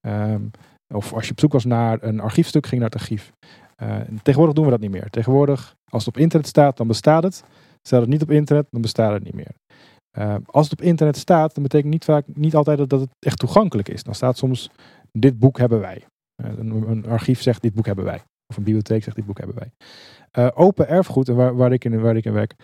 Um, 0.06 0.50
of 0.95 1.12
als 1.12 1.25
je 1.25 1.30
op 1.30 1.40
zoek 1.40 1.52
was 1.52 1.64
naar 1.64 2.02
een 2.02 2.21
archiefstuk, 2.21 2.66
ging 2.66 2.80
naar 2.80 2.90
het 2.90 3.00
archief. 3.00 3.33
Uh, 3.83 4.00
tegenwoordig 4.23 4.54
doen 4.54 4.64
we 4.64 4.71
dat 4.71 4.80
niet 4.80 4.90
meer. 4.90 5.11
Tegenwoordig, 5.11 5.76
als 5.88 6.04
het 6.04 6.14
op 6.14 6.21
internet 6.21 6.49
staat, 6.49 6.76
dan 6.76 6.87
bestaat 6.87 7.23
het. 7.23 7.45
Staat 7.83 8.00
het 8.00 8.09
niet 8.09 8.23
op 8.23 8.30
internet, 8.30 8.66
dan 8.71 8.80
bestaat 8.80 9.12
het 9.12 9.25
niet 9.25 9.35
meer. 9.35 9.54
Uh, 10.18 10.35
als 10.47 10.71
het 10.71 10.80
op 10.80 10.87
internet 10.87 11.16
staat, 11.16 11.54
dan 11.54 11.62
betekent 11.62 11.92
niet, 11.92 12.04
vaak, 12.04 12.25
niet 12.26 12.54
altijd 12.54 12.90
dat, 12.90 13.00
het 13.00 13.11
echt 13.18 13.38
toegankelijk 13.38 13.88
is. 13.88 14.02
Dan 14.02 14.14
staat 14.14 14.37
soms, 14.37 14.71
dit 15.12 15.38
boek 15.38 15.59
hebben 15.59 15.80
wij. 15.80 16.04
Uh, 16.42 16.59
een, 16.59 17.07
archief 17.07 17.42
zegt, 17.42 17.62
dit 17.62 17.75
boek 17.75 17.87
hebben 17.87 18.04
wij. 18.04 18.23
Of 18.47 18.57
een 18.57 18.62
bibliotheek 18.62 19.02
zegt, 19.02 19.16
dit 19.16 19.26
boek 19.26 19.38
hebben 19.38 19.57
wij. 19.57 19.71
Open 20.54 20.88
erfgoed, 20.88 21.28
waar, 21.28 21.57
waar, 21.57 21.73
ik 21.73 21.85
in, 21.85 22.00
waar 22.00 22.16
ik 22.16 22.25
in 22.25 22.33
werk. 22.33 22.54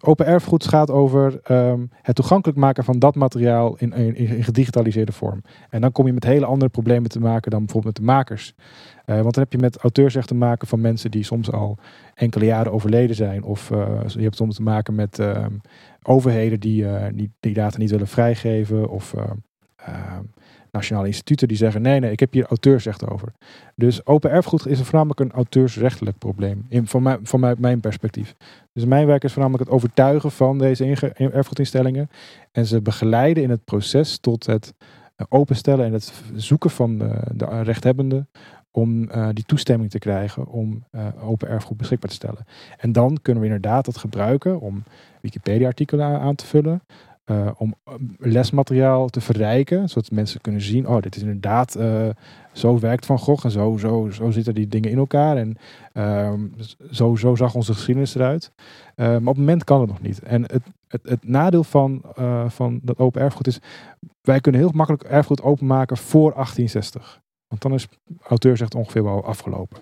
Open 0.00 0.26
erfgoed 0.26 0.68
gaat 0.68 0.90
over 0.90 1.40
um, 1.50 1.90
het 2.02 2.16
toegankelijk 2.16 2.58
maken 2.58 2.84
van 2.84 2.98
dat 2.98 3.14
materiaal 3.14 3.76
in, 3.76 3.92
in, 3.92 4.42
gedigitaliseerde 4.42 5.12
vorm. 5.12 5.42
En 5.70 5.80
dan 5.80 5.92
kom 5.92 6.06
je 6.06 6.12
met 6.12 6.24
hele 6.24 6.46
andere 6.46 6.70
problemen 6.70 7.10
te 7.10 7.20
maken 7.20 7.50
dan 7.50 7.64
bijvoorbeeld 7.64 7.98
met 7.98 8.06
de 8.06 8.12
makers. 8.12 8.54
Uh, 9.06 9.20
want 9.20 9.34
dan 9.34 9.42
heb 9.42 9.52
je 9.52 9.58
met 9.58 9.76
auteursrecht 9.76 10.28
te 10.28 10.34
maken 10.34 10.68
van 10.68 10.80
mensen 10.80 11.10
die 11.10 11.22
soms 11.22 11.52
al 11.52 11.78
enkele 12.14 12.44
jaren 12.44 12.72
overleden 12.72 13.16
zijn. 13.16 13.42
Of 13.42 13.70
uh, 13.70 14.00
je 14.06 14.22
hebt 14.22 14.36
soms 14.36 14.56
te 14.56 14.62
maken 14.62 14.94
met 14.94 15.18
uh, 15.18 15.46
overheden 16.02 16.60
die, 16.60 16.86
die, 17.14 17.30
die 17.40 17.54
data 17.54 17.78
niet 17.78 17.90
willen 17.90 18.06
vrijgeven. 18.08 18.88
Of 18.90 19.14
nationale 20.78 21.06
instituten 21.06 21.48
die 21.48 21.56
zeggen: 21.56 21.82
nee, 21.82 22.00
nee, 22.00 22.12
ik 22.12 22.20
heb 22.20 22.32
hier 22.32 22.46
auteursrecht 22.46 23.08
over. 23.08 23.32
Dus 23.74 24.06
open 24.06 24.30
erfgoed 24.30 24.66
is 24.66 24.80
voornamelijk 24.80 25.20
een 25.20 25.32
auteursrechtelijk 25.32 26.18
probleem, 26.18 26.66
in, 26.68 26.86
van, 26.86 27.02
mijn, 27.02 27.18
van 27.22 27.56
mijn, 27.58 27.80
perspectief. 27.80 28.34
Dus 28.72 28.84
mijn 28.84 29.06
werk 29.06 29.24
is 29.24 29.32
voornamelijk 29.32 29.64
het 29.64 29.74
overtuigen 29.74 30.30
van 30.30 30.58
deze 30.58 30.84
inge- 30.84 31.12
erfgoedinstellingen 31.12 32.10
en 32.52 32.66
ze 32.66 32.80
begeleiden 32.80 33.42
in 33.42 33.50
het 33.50 33.64
proces 33.64 34.18
tot 34.18 34.46
het 34.46 34.74
eh, 35.16 35.26
openstellen 35.28 35.86
en 35.86 35.92
het 35.92 36.12
zoeken 36.34 36.70
van 36.70 36.98
de, 36.98 37.20
de 37.34 37.62
rechthebbenden 37.62 38.28
om 38.70 39.10
eh, 39.10 39.28
die 39.32 39.44
toestemming 39.44 39.90
te 39.90 39.98
krijgen 39.98 40.46
om 40.46 40.84
eh, 40.90 41.06
open 41.20 41.48
erfgoed 41.48 41.76
beschikbaar 41.76 42.10
te 42.10 42.16
stellen. 42.16 42.44
En 42.76 42.92
dan 42.92 43.18
kunnen 43.22 43.42
we 43.42 43.48
inderdaad 43.48 43.84
dat 43.84 43.96
gebruiken 43.96 44.60
om 44.60 44.82
Wikipedia-artikelen 45.20 46.20
aan 46.20 46.34
te 46.34 46.46
vullen, 46.46 46.82
eh, 47.28 47.50
om 47.56 47.74
eh, 47.84 47.94
lesmateriaal 48.18 49.08
te 49.08 49.20
verrijken, 49.20 49.88
zodat 49.88 50.10
mensen 50.10 50.40
kunnen 50.40 50.60
zien, 50.60 50.88
oh, 50.88 51.00
dit 51.00 51.16
is 51.16 51.22
inderdaad, 51.22 51.74
eh, 51.74 52.08
zo 52.52 52.78
werkt 52.78 53.06
Van 53.06 53.18
Gogh 53.18 53.44
en 53.44 53.50
zo, 53.50 53.76
zo, 53.76 54.08
zo 54.10 54.30
zitten 54.30 54.54
die 54.54 54.68
dingen 54.68 54.90
in 54.90 54.98
elkaar 54.98 55.36
en 55.36 55.56
ehm, 55.92 56.40
zo, 56.90 57.16
zo 57.16 57.34
zag 57.34 57.54
onze 57.54 57.72
geschiedenis 57.74 58.14
eruit. 58.14 58.52
Maar 58.96 59.16
op 59.16 59.26
het 59.26 59.36
moment 59.36 59.64
kan 59.64 59.80
het 59.80 59.88
nog 59.88 60.00
niet. 60.00 60.22
En 60.22 60.42
het, 60.42 60.62
het, 60.88 61.00
het 61.02 61.28
nadeel 61.28 61.64
van, 61.64 62.02
van 62.48 62.80
dat 62.82 62.98
open 62.98 63.20
erfgoed 63.20 63.46
is, 63.46 63.60
wij 64.20 64.40
kunnen 64.40 64.60
heel 64.60 64.70
makkelijk 64.74 65.04
erfgoed 65.04 65.42
openmaken 65.42 65.96
voor 65.96 66.32
1860. 66.32 67.20
Want 67.48 67.62
dan 67.62 67.74
is 67.74 67.88
auteursrecht 68.22 68.74
ongeveer 68.74 69.04
wel 69.04 69.24
afgelopen. 69.24 69.78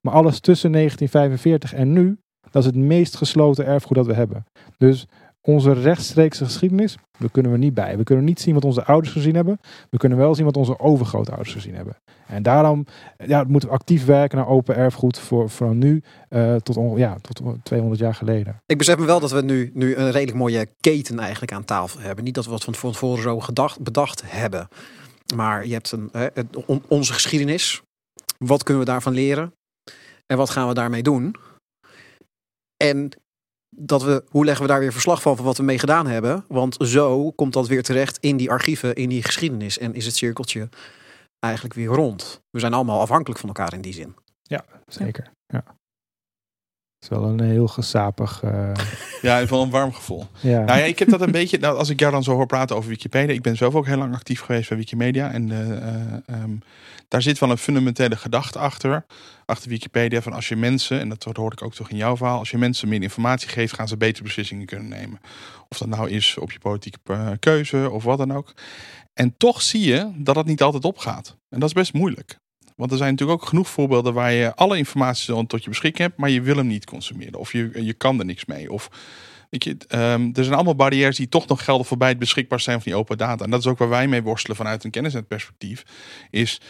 Maar 0.00 0.14
alles 0.14 0.40
tussen 0.40 0.72
1945 0.72 1.74
en 1.74 1.92
nu, 1.92 2.18
dat 2.50 2.62
is 2.62 2.68
het 2.68 2.76
meest 2.76 3.16
gesloten 3.16 3.66
erfgoed 3.66 3.96
dat 3.96 4.06
we 4.06 4.14
hebben. 4.14 4.44
Dus 4.78 5.06
onze 5.46 5.72
rechtstreekse 5.72 6.44
geschiedenis, 6.44 6.96
daar 7.18 7.30
kunnen 7.30 7.52
we 7.52 7.58
niet 7.58 7.74
bij. 7.74 7.96
We 7.96 8.02
kunnen 8.04 8.24
niet 8.24 8.40
zien 8.40 8.54
wat 8.54 8.64
onze 8.64 8.84
ouders 8.84 9.12
gezien 9.12 9.34
hebben. 9.34 9.60
We 9.90 9.96
kunnen 9.98 10.18
wel 10.18 10.34
zien 10.34 10.44
wat 10.44 10.56
onze 10.56 10.78
overgrootouders 10.78 11.52
gezien 11.52 11.74
hebben. 11.74 11.96
En 12.26 12.42
daarom 12.42 12.86
ja, 13.26 13.44
moeten 13.48 13.68
we 13.68 13.74
actief 13.74 14.04
werken 14.04 14.38
naar 14.38 14.48
open 14.48 14.76
erfgoed 14.76 15.18
voor, 15.18 15.48
van 15.50 15.78
nu 15.78 16.02
eh, 16.28 16.56
tot, 16.56 16.76
on- 16.76 16.98
ja, 16.98 17.16
tot 17.20 17.42
200 17.62 18.00
jaar 18.00 18.14
geleden. 18.14 18.62
Ik 18.66 18.78
besef 18.78 18.98
me 18.98 19.04
wel 19.04 19.20
dat 19.20 19.30
we 19.30 19.42
nu, 19.42 19.70
nu 19.74 19.94
een 19.96 20.10
redelijk 20.10 20.38
mooie 20.38 20.68
keten 20.80 21.18
eigenlijk 21.18 21.52
aan 21.52 21.64
tafel 21.64 22.00
hebben. 22.00 22.24
Niet 22.24 22.34
dat 22.34 22.44
we 22.44 22.50
wat 22.50 22.64
van 22.64 22.72
tevoren 22.92 23.22
zo 23.22 23.40
gedacht, 23.40 23.80
bedacht 23.80 24.22
hebben. 24.26 24.68
Maar 25.34 25.66
je 25.66 25.72
hebt 25.72 25.92
een, 25.92 26.08
hè, 26.12 26.28
onze 26.88 27.12
geschiedenis. 27.12 27.82
Wat 28.38 28.62
kunnen 28.62 28.84
we 28.84 28.90
daarvan 28.90 29.12
leren? 29.12 29.52
En 30.26 30.36
wat 30.36 30.50
gaan 30.50 30.68
we 30.68 30.74
daarmee 30.74 31.02
doen? 31.02 31.34
En 32.76 33.08
dat 33.76 34.02
we, 34.02 34.24
hoe 34.28 34.44
leggen 34.44 34.62
we 34.62 34.70
daar 34.70 34.80
weer 34.80 34.92
verslag 34.92 35.22
van 35.22 35.36
van 35.36 35.44
wat 35.44 35.56
we 35.56 35.62
mee 35.62 35.78
gedaan 35.78 36.06
hebben? 36.06 36.44
Want 36.48 36.76
zo 36.78 37.30
komt 37.30 37.52
dat 37.52 37.68
weer 37.68 37.82
terecht 37.82 38.18
in 38.18 38.36
die 38.36 38.50
archieven, 38.50 38.94
in 38.94 39.08
die 39.08 39.22
geschiedenis. 39.22 39.78
En 39.78 39.94
is 39.94 40.06
het 40.06 40.16
cirkeltje 40.16 40.68
eigenlijk 41.38 41.74
weer 41.74 41.86
rond. 41.88 42.42
We 42.50 42.58
zijn 42.58 42.74
allemaal 42.74 43.00
afhankelijk 43.00 43.40
van 43.40 43.48
elkaar 43.48 43.72
in 43.72 43.80
die 43.80 43.92
zin. 43.92 44.14
Zeker. 44.86 45.30
Ja. 45.46 45.64
Het 47.04 47.12
is 47.12 47.18
wel 47.18 47.28
een 47.28 47.40
heel 47.40 47.68
gesapig. 47.68 48.40
eh, 48.42 48.70
Ja, 49.22 49.40
even 49.40 49.58
een 49.58 49.70
warm 49.70 49.92
gevoel. 49.92 50.26
ja. 50.40 50.64
Nou 50.64 50.78
ja, 50.78 50.84
ik 50.84 50.98
heb 50.98 51.08
dat 51.08 51.20
een 51.20 51.30
beetje. 51.40 51.58
Nou, 51.58 51.78
als 51.78 51.88
ik 51.88 52.00
jou 52.00 52.12
dan 52.12 52.22
zo 52.22 52.32
hoor 52.32 52.46
praten 52.46 52.76
over 52.76 52.88
Wikipedia. 52.88 53.34
Ik 53.34 53.42
ben 53.42 53.56
zelf 53.56 53.74
ook 53.74 53.86
heel 53.86 53.96
lang 53.96 54.14
actief 54.14 54.40
geweest 54.40 54.68
bij 54.68 54.78
Wikimedia. 54.78 55.30
En 55.32 55.50
eh, 55.50 55.70
eh, 55.70 56.12
ehm, 56.26 56.50
daar 57.08 57.22
zit 57.22 57.38
wel 57.38 57.50
een 57.50 57.58
fundamentele 57.58 58.16
gedachte 58.16 58.58
achter. 58.58 59.06
Achter 59.46 59.68
Wikipedia. 59.68 60.22
Van 60.22 60.32
als 60.32 60.48
je 60.48 60.56
mensen, 60.56 61.00
en 61.00 61.08
dat 61.08 61.24
hoorde 61.24 61.56
ik 61.56 61.62
ook 61.62 61.74
toch 61.74 61.90
in 61.90 61.96
jouw 61.96 62.16
verhaal. 62.16 62.38
Als 62.38 62.50
je 62.50 62.58
mensen 62.58 62.88
meer 62.88 63.02
informatie 63.02 63.48
geeft, 63.48 63.74
gaan 63.74 63.88
ze 63.88 63.96
betere 63.96 64.24
beslissingen 64.24 64.66
kunnen 64.66 64.88
nemen. 64.88 65.20
Of 65.68 65.78
dat 65.78 65.88
nou 65.88 66.10
is 66.10 66.36
op 66.38 66.52
je 66.52 66.58
politieke 66.58 67.36
keuze 67.40 67.90
of 67.90 68.04
wat 68.04 68.18
dan 68.18 68.32
ook. 68.32 68.52
En 69.14 69.34
toch 69.36 69.62
zie 69.62 69.84
je 69.84 70.10
dat 70.16 70.34
dat 70.34 70.46
niet 70.46 70.62
altijd 70.62 70.84
opgaat. 70.84 71.36
En 71.48 71.60
dat 71.60 71.68
is 71.68 71.74
best 71.74 71.92
moeilijk. 71.92 72.38
Want 72.74 72.90
er 72.90 72.96
zijn 72.96 73.10
natuurlijk 73.10 73.42
ook 73.42 73.48
genoeg 73.48 73.68
voorbeelden 73.68 74.14
waar 74.14 74.32
je 74.32 74.54
alle 74.54 74.76
informatie 74.76 75.24
zo 75.24 75.46
tot 75.46 75.62
je 75.62 75.68
beschikking 75.68 76.08
hebt, 76.08 76.18
maar 76.18 76.30
je 76.30 76.40
wil 76.40 76.56
hem 76.56 76.66
niet 76.66 76.84
consumeren. 76.84 77.38
Of 77.38 77.52
je, 77.52 77.84
je 77.84 77.92
kan 77.92 78.18
er 78.18 78.24
niks 78.24 78.44
mee. 78.44 78.72
Of 78.72 78.90
Weet 79.54 79.64
je, 79.64 79.76
ehm, 79.88 80.30
er 80.32 80.44
zijn 80.44 80.54
allemaal 80.54 80.74
barrières 80.74 81.16
die 81.16 81.28
toch 81.28 81.46
nog 81.46 81.64
gelden 81.64 81.86
voorbij 81.86 82.08
het 82.08 82.18
beschikbaar 82.18 82.60
zijn 82.60 82.82
van 82.82 82.92
die 82.92 83.00
open 83.00 83.18
data. 83.18 83.44
En 83.44 83.50
dat 83.50 83.60
is 83.60 83.66
ook 83.66 83.78
waar 83.78 83.88
wij 83.88 84.08
mee 84.08 84.22
worstelen 84.22 84.56
vanuit 84.56 84.84
een 84.84 84.90
kennisnetperspectief. 84.90 85.84
Is, 86.30 86.60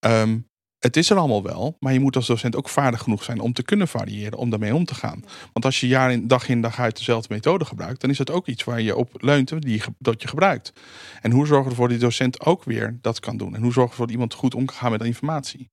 ehm, 0.00 0.38
het 0.82 0.96
is 0.96 1.10
er 1.10 1.16
allemaal 1.16 1.42
wel, 1.42 1.76
maar 1.80 1.92
je 1.92 2.00
moet 2.00 2.16
als 2.16 2.26
docent 2.26 2.56
ook 2.56 2.68
vaardig 2.68 3.00
genoeg 3.00 3.22
zijn 3.22 3.40
om 3.40 3.52
te 3.52 3.62
kunnen 3.62 3.88
variëren, 3.88 4.38
om 4.38 4.50
daarmee 4.50 4.74
om 4.74 4.84
te 4.84 4.94
gaan. 4.94 5.24
Want 5.52 5.64
als 5.64 5.80
je 5.80 5.86
jaar 5.86 6.12
in, 6.12 6.28
dag 6.28 6.48
in 6.48 6.60
dag 6.60 6.80
uit 6.80 6.96
dezelfde 6.96 7.34
methode 7.34 7.64
gebruikt, 7.64 8.00
dan 8.00 8.10
is 8.10 8.18
dat 8.18 8.30
ook 8.30 8.46
iets 8.46 8.64
waar 8.64 8.80
je 8.80 8.96
op 8.96 9.08
leunt, 9.12 9.62
die 9.62 9.82
dat 9.98 10.22
je 10.22 10.28
gebruikt. 10.28 10.72
En 11.20 11.30
hoe 11.30 11.46
zorgen 11.46 11.64
we 11.64 11.70
ervoor 11.70 11.88
dat 11.88 11.98
die 11.98 12.06
docent 12.06 12.44
ook 12.44 12.64
weer 12.64 12.98
dat 13.00 13.20
kan 13.20 13.36
doen? 13.36 13.54
En 13.54 13.62
hoe 13.62 13.72
zorgen 13.72 13.82
we 13.82 13.90
ervoor 13.90 14.06
dat 14.06 14.14
iemand 14.14 14.34
goed 14.34 14.54
om 14.54 14.64
kan 14.64 14.76
gaan 14.76 14.90
met 14.90 15.00
de 15.00 15.06
informatie? 15.06 15.70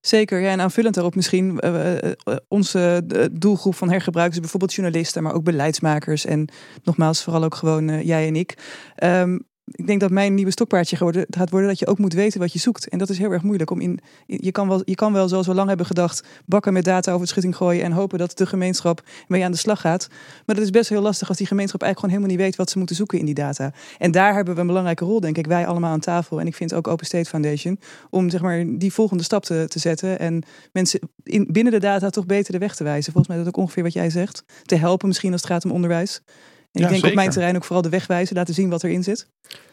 Zeker, 0.00 0.40
ja, 0.40 0.50
en 0.50 0.60
aanvullend 0.60 0.94
daarop 0.94 1.14
misschien 1.14 1.60
eh, 1.60 1.96
eh, 1.96 2.12
eh, 2.24 2.36
onze 2.48 3.02
doelgroep 3.32 3.74
van 3.74 3.90
hergebruikers, 3.90 4.40
bijvoorbeeld 4.40 4.74
journalisten, 4.74 5.22
maar 5.22 5.34
ook 5.34 5.44
beleidsmakers 5.44 6.24
en 6.24 6.48
nogmaals 6.82 7.22
vooral 7.22 7.44
ook 7.44 7.54
gewoon 7.54 8.04
jij 8.04 8.26
en 8.26 8.36
ik. 8.36 8.54
Ehm, 8.94 9.38
ik 9.70 9.86
denk 9.86 10.00
dat 10.00 10.10
mijn 10.10 10.34
nieuwe 10.34 10.50
stokpaardje 10.50 10.96
geworden, 10.96 11.26
gaat 11.30 11.50
worden 11.50 11.68
dat 11.68 11.78
je 11.78 11.86
ook 11.86 11.98
moet 11.98 12.12
weten 12.12 12.40
wat 12.40 12.52
je 12.52 12.58
zoekt. 12.58 12.88
En 12.88 12.98
dat 12.98 13.08
is 13.08 13.18
heel 13.18 13.30
erg 13.30 13.42
moeilijk. 13.42 13.70
Om 13.70 13.80
in, 13.80 14.00
je, 14.26 14.52
kan 14.52 14.68
wel, 14.68 14.82
je 14.84 14.94
kan 14.94 15.12
wel, 15.12 15.28
zoals 15.28 15.46
we 15.46 15.54
lang 15.54 15.68
hebben 15.68 15.86
gedacht, 15.86 16.24
bakken 16.46 16.72
met 16.72 16.84
data 16.84 17.08
over 17.10 17.20
het 17.20 17.30
schutting 17.30 17.56
gooien 17.56 17.84
en 17.84 17.92
hopen 17.92 18.18
dat 18.18 18.38
de 18.38 18.46
gemeenschap 18.46 19.02
mee 19.28 19.44
aan 19.44 19.50
de 19.50 19.58
slag 19.58 19.80
gaat. 19.80 20.08
Maar 20.46 20.54
dat 20.54 20.64
is 20.64 20.70
best 20.70 20.88
heel 20.88 21.00
lastig 21.00 21.28
als 21.28 21.36
die 21.36 21.46
gemeenschap 21.46 21.82
eigenlijk 21.82 22.12
gewoon 22.12 22.28
helemaal 22.28 22.46
niet 22.46 22.56
weet 22.56 22.64
wat 22.64 22.70
ze 22.70 22.78
moeten 22.78 22.96
zoeken 22.96 23.18
in 23.18 23.24
die 23.24 23.34
data. 23.34 23.72
En 23.98 24.10
daar 24.10 24.34
hebben 24.34 24.54
we 24.54 24.60
een 24.60 24.66
belangrijke 24.66 25.04
rol, 25.04 25.20
denk 25.20 25.38
ik, 25.38 25.46
wij 25.46 25.66
allemaal 25.66 25.90
aan 25.90 26.00
tafel. 26.00 26.40
En 26.40 26.46
ik 26.46 26.54
vind 26.54 26.74
ook 26.74 26.88
Open 26.88 27.06
State 27.06 27.28
Foundation 27.28 27.78
om 28.10 28.30
zeg 28.30 28.40
maar, 28.40 28.64
die 28.78 28.92
volgende 28.92 29.22
stap 29.22 29.44
te, 29.44 29.64
te 29.68 29.78
zetten. 29.78 30.18
En 30.18 30.42
mensen 30.72 31.00
in, 31.22 31.46
binnen 31.50 31.72
de 31.72 31.80
data 31.80 32.10
toch 32.10 32.26
beter 32.26 32.52
de 32.52 32.58
weg 32.58 32.76
te 32.76 32.84
wijzen. 32.84 33.12
Volgens 33.12 33.34
mij 33.34 33.44
dat 33.44 33.54
ook 33.54 33.62
ongeveer 33.62 33.82
wat 33.82 33.92
jij 33.92 34.10
zegt. 34.10 34.44
Te 34.62 34.76
helpen 34.76 35.08
misschien 35.08 35.32
als 35.32 35.40
het 35.40 35.50
gaat 35.50 35.64
om 35.64 35.70
onderwijs. 35.70 36.22
Ja, 36.70 36.84
ik 36.84 36.88
denk 36.92 37.04
op 37.04 37.14
mijn 37.14 37.30
terrein 37.30 37.56
ook 37.56 37.64
vooral 37.64 37.82
de 37.82 37.88
weg 37.88 38.06
wijzen, 38.06 38.36
laten 38.36 38.54
zien 38.54 38.70
wat 38.70 38.84
erin 38.84 39.02
zit. 39.02 39.26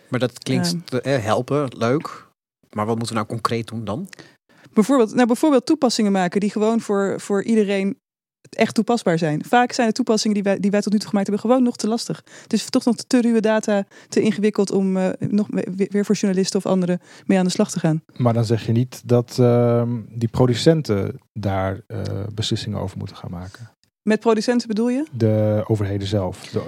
Maar 0.08 0.20
dat 0.20 0.40
klinkt 0.40 0.76
Ehm. 0.86 0.98
eh, 0.98 1.24
helpen, 1.24 1.68
leuk. 1.78 2.26
Maar 2.72 2.86
wat 2.86 2.96
moeten 2.98 3.14
we 3.16 3.22
nou 3.22 3.32
concreet 3.34 3.68
doen 3.68 3.86
dan? 3.86 4.10
Bijvoorbeeld, 4.74 5.14
nou, 5.14 5.28
bijvoorbeeld 5.28 5.66
toepassingen 5.66 6.12
maken 6.12 6.40
die 6.40 6.50
gewoon 6.52 6.80
voor, 6.82 7.20
voor 7.22 7.44
iedereen 7.44 7.98
echt 8.50 8.76
toepasbaar 8.76 9.18
zijn. 9.18 9.46
Vaak 9.46 9.72
zijn 9.72 9.88
de 9.88 9.94
toepassingen 9.94 10.36
die 10.36 10.44
wij, 10.44 10.60
die 10.60 10.72
wij 10.72 10.82
tot 10.82 10.94
nu 10.94 11.00
toe 11.00 11.10
gemaakt 11.10 11.28
hebben 11.28 11.46
gewoon 11.50 11.64
nog 11.64 11.76
te 11.76 11.88
lastig. 11.88 12.24
Dus 12.48 12.70
toch 12.70 12.86
nog 12.86 12.96
te 12.96 13.22
ruwe 13.22 13.40
data, 13.42 13.86
te 14.10 14.22
ingewikkeld 14.22 14.72
om 14.72 14.98
eh, 14.98 15.10
nog 15.20 15.48
weer 15.52 15.88
weer 15.92 16.06
voor 16.06 16.16
journalisten 16.16 16.60
of 16.60 16.66
anderen 16.66 17.00
mee 17.26 17.38
aan 17.38 17.46
de 17.46 17.52
slag 17.52 17.72
te 17.72 17.80
gaan. 17.80 18.04
Maar 18.16 18.34
dan 18.34 18.46
zeg 18.46 18.66
je 18.66 18.72
niet 18.72 19.02
dat 19.06 19.40
ehm, 19.40 20.02
die 20.10 20.28
producenten 20.30 21.20
daar 21.34 21.82
eh, 21.88 22.02
beslissingen 22.34 22.80
over 22.80 22.98
moeten 22.98 23.16
gaan 23.16 23.32
maken. 23.32 23.70
Met 24.08 24.20
producenten 24.20 24.68
bedoel 24.68 24.90
je? 24.90 25.04
De 25.12 25.64
overheden 25.68 26.08
zelf. 26.08 26.44
Je 26.52 26.60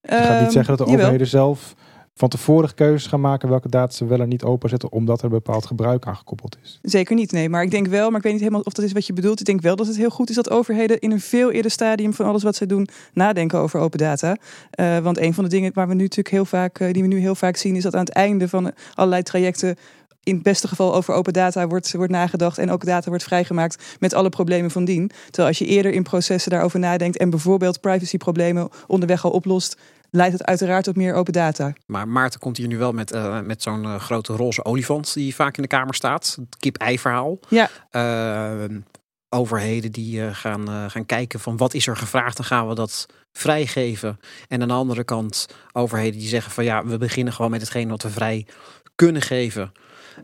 gaat 0.00 0.28
Ehm, 0.28 0.42
niet 0.42 0.52
zeggen 0.52 0.76
dat 0.76 0.86
de 0.86 0.92
jawel. 0.92 0.96
overheden 0.98 1.26
zelf 1.26 1.74
van 2.14 2.28
tevoren 2.28 2.74
keuzes 2.74 3.06
gaan 3.08 3.20
maken 3.20 3.48
welke 3.48 3.68
data 3.68 3.92
ze 3.94 4.06
wel 4.06 4.20
en 4.20 4.28
niet 4.28 4.42
openzetten, 4.42 4.92
omdat 4.92 5.18
er 5.18 5.24
een 5.24 5.30
bepaald 5.30 5.66
gebruik 5.66 6.06
aan 6.06 6.16
gekoppeld 6.16 6.56
is. 6.62 6.78
Zeker 6.82 7.14
niet, 7.14 7.32
nee. 7.32 7.48
Maar 7.48 7.62
ik 7.62 7.70
denk 7.70 7.86
wel, 7.86 8.08
maar 8.08 8.16
ik 8.16 8.22
weet 8.22 8.32
niet 8.32 8.40
helemaal 8.40 8.62
of 8.64 8.72
dat 8.72 8.84
is 8.84 8.92
wat 8.92 9.06
je 9.06 9.12
bedoelt. 9.12 9.40
Ik 9.40 9.46
denk 9.46 9.60
wel 9.60 9.76
dat 9.76 9.86
het 9.86 9.96
heel 9.96 10.10
goed 10.10 10.28
is 10.30 10.34
dat 10.34 10.50
overheden 10.50 10.98
in 11.00 11.10
een 11.10 11.20
veel 11.20 11.50
eerder 11.50 11.70
stadium 11.70 12.12
van 12.12 12.26
alles 12.26 12.42
wat 12.42 12.56
zij 12.56 12.66
doen 12.66 12.88
nadenken 13.12 13.58
over 13.58 13.80
open 13.80 13.98
data. 13.98 14.36
Eh, 14.70 14.98
want 14.98 15.18
een 15.18 15.34
van 15.34 15.44
de 15.44 15.50
dingen 15.50 15.70
waar 15.74 15.88
we 15.88 15.94
nu 15.94 16.02
natuurlijk 16.02 16.34
heel 16.34 16.44
vaak, 16.44 16.78
eh, 16.80 16.92
die 16.92 17.02
we 17.02 17.08
nu 17.08 17.18
heel 17.18 17.34
vaak 17.34 17.56
zien, 17.56 17.76
is 17.76 17.82
dat 17.82 17.94
aan 17.94 18.00
het 18.04 18.12
einde 18.12 18.48
van 18.48 18.72
allerlei 18.94 19.22
trajecten 19.22 19.76
in 20.24 20.34
het 20.34 20.42
beste 20.42 20.68
geval 20.68 20.94
over 20.94 21.14
open 21.14 21.32
data 21.32 21.66
wordt, 21.66 21.92
wordt 21.92 22.12
nagedacht 22.12 22.58
en 22.58 22.70
ook 22.70 22.84
data 22.84 23.08
wordt 23.08 23.24
vrijgemaakt 23.24 23.96
met 23.98 24.14
alle 24.14 24.28
problemen 24.28 24.70
van 24.70 24.84
dien. 24.84 25.10
Terwijl 25.24 25.48
als 25.48 25.58
je 25.58 25.66
eerder 25.66 25.92
in 25.92 26.02
processen 26.02 26.50
daarover 26.50 26.78
nadenkt 26.78 27.16
en 27.16 27.30
bijvoorbeeld 27.30 27.80
privacyproblemen 27.80 28.68
onderweg 28.86 29.24
al 29.24 29.30
oplost, 29.30 29.76
leidt 30.10 30.32
het 30.32 30.44
uiteraard 30.44 30.84
tot 30.84 30.96
meer 30.96 31.14
open 31.14 31.32
data. 31.32 31.72
Maar 31.86 32.08
Maarten 32.08 32.40
komt 32.40 32.56
hier 32.56 32.66
nu 32.66 32.78
wel 32.78 32.92
met, 32.92 33.12
eh, 33.12 33.40
met 33.40 33.62
zo'n 33.62 33.84
eh, 33.84 34.00
grote 34.00 34.32
roze 34.32 34.64
olifant 34.64 35.14
die 35.14 35.34
vaak 35.34 35.56
in 35.56 35.62
de 35.62 35.68
kamer 35.68 35.94
staat. 35.94 36.36
Het 36.40 36.56
kip-ei 36.58 36.98
verhaal. 36.98 37.38
Ja. 37.48 37.70
Eh, 37.90 38.76
overheden 39.28 39.92
die 39.92 40.34
gaan, 40.34 40.90
gaan 40.90 41.06
kijken 41.06 41.40
van 41.40 41.56
wat 41.56 41.74
is 41.74 41.86
er 41.86 41.96
gevraagd, 41.96 42.36
dan 42.36 42.46
gaan 42.46 42.68
we 42.68 42.74
dat 42.74 43.06
vrijgeven. 43.32 44.20
En 44.48 44.62
aan 44.62 44.68
de 44.68 44.74
andere 44.74 45.04
kant 45.04 45.46
overheden 45.72 46.18
die 46.18 46.28
zeggen 46.28 46.52
van 46.52 46.64
ja, 46.64 46.84
we 46.84 46.98
beginnen 46.98 47.32
gewoon 47.32 47.50
met 47.50 47.60
hetgeen 47.60 47.88
wat 47.88 48.02
we 48.02 48.10
vrij 48.10 48.46
kunnen 48.94 49.22
geven. 49.22 49.72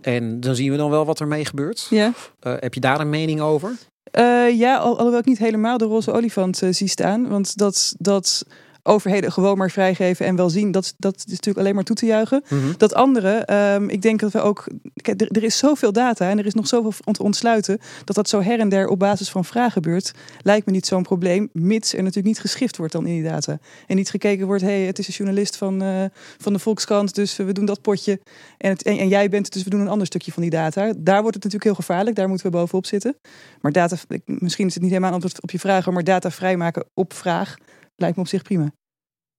En 0.01 0.41
dan 0.41 0.55
zien 0.55 0.71
we 0.71 0.77
dan 0.77 0.91
wel 0.91 1.05
wat 1.05 1.21
ermee 1.21 1.45
gebeurt. 1.45 1.87
Ja. 1.91 2.13
Eh, 2.41 2.55
heb 2.59 2.75
je 2.75 2.81
daar 2.81 3.01
een 3.01 3.11
mening 3.11 3.41
over? 3.41 3.77
Eh, 4.11 4.59
ja, 4.59 4.77
al, 4.77 4.97
alhoewel 4.97 5.19
ik 5.19 5.27
niet 5.27 5.39
helemaal 5.39 5.79
de 5.79 5.85
roze 5.85 6.13
olifant 6.13 6.63
eh, 6.63 6.73
zie 6.73 6.89
staan. 6.89 7.29
Want 7.29 7.57
dat, 7.57 7.95
dat 7.99 8.47
overheden 8.83 9.33
gewoon 9.33 9.59
maar 9.59 9.71
vrijgeven 9.71 10.27
en 10.27 10.37
wel 10.37 10.51
zien. 10.51 10.71
Dat, 10.71 10.95
dat 10.99 11.17
is 11.17 11.25
natuurlijk 11.25 11.59
alleen 11.59 11.75
maar 11.75 11.85
toe 11.85 11.97
te 11.97 12.07
juichen. 12.07 12.43
Mhm. 12.49 12.73
Dat 12.77 12.95
andere, 12.95 13.31
ehm, 13.31 13.89
ik 13.89 14.03
denk 14.03 14.21
dat 14.21 14.33
we 14.33 14.41
ook. 14.41 14.67
Kijk, 14.95 15.21
er, 15.21 15.29
er 15.31 15.43
is 15.43 15.59
zoveel 15.59 15.93
data 15.93 16.31
en 16.31 16.39
er 16.39 16.47
is 16.47 16.55
nog 16.55 16.67
zoveel 16.67 16.93
om 17.05 17.13
te 17.13 17.23
ontsluiten. 17.23 17.79
Dat 18.05 18.17
dat 18.17 18.29
zo 18.29 18.43
her 18.43 18.59
en 18.59 18.69
der 18.69 18.89
op 18.89 18.99
basis 18.99 19.31
van 19.31 19.45
vragen 19.45 19.73
gebeurt. 19.73 20.13
Lijkt 20.43 20.67
me 20.67 20.73
niet 20.73 20.87
zo'n 20.87 21.03
probleem. 21.03 21.49
Mits 21.53 21.93
er 21.93 21.99
natuurlijk 21.99 22.27
niet 22.27 22.41
geschift 22.41 22.77
wordt 22.77 22.93
dan 22.93 23.07
in 23.07 23.15
die 23.15 23.31
data. 23.31 23.59
En 23.87 23.97
niet 23.97 24.11
gekeken 24.11 24.47
wordt, 24.47 24.63
hé, 24.63 24.69
hey, 24.69 24.87
het 24.87 24.99
is 24.99 25.09
een 25.09 25.15
journalist 25.15 25.57
van, 25.57 25.83
eh, 25.83 26.05
van 26.39 26.53
de 26.53 26.59
Volkskrant. 26.59 27.15
Dus 27.15 27.37
we 27.37 27.53
doen 27.53 27.65
dat 27.65 27.83
potje. 27.83 28.21
En, 28.59 28.71
het, 28.71 28.83
en, 28.83 28.99
en 28.99 29.09
jij 29.09 29.29
bent 29.29 29.45
het, 29.45 29.55
dus 29.55 29.65
we 29.65 29.71
doen 29.71 29.81
een 29.81 29.89
ander 29.89 30.07
stukje 30.07 30.33
van 30.33 30.43
die 30.43 30.51
data. 30.51 30.93
Daar 30.99 31.21
wordt 31.21 31.35
het 31.35 31.45
natuurlijk 31.45 31.65
heel 31.65 31.75
gevaarlijk. 31.75 32.17
Daar 32.17 32.29
moeten 32.29 32.47
we 32.47 32.53
bovenop 32.53 32.87
zitten. 32.87 33.17
Maar 33.61 33.73
data, 33.73 33.97
misschien 34.25 34.67
is 34.67 34.75
het 34.75 34.83
niet 34.83 34.93
helemaal 34.93 35.13
antwoord 35.13 35.43
op 35.43 35.51
je 35.51 35.59
vragen. 35.59 35.93
Maar 35.93 36.05
data 36.05 36.31
vrijmaken 36.31 36.85
op 36.95 37.13
vraag 37.13 37.57
lijkt 38.01 38.17
me 38.17 38.23
op 38.23 38.29
zich 38.29 38.43
prima. 38.43 38.73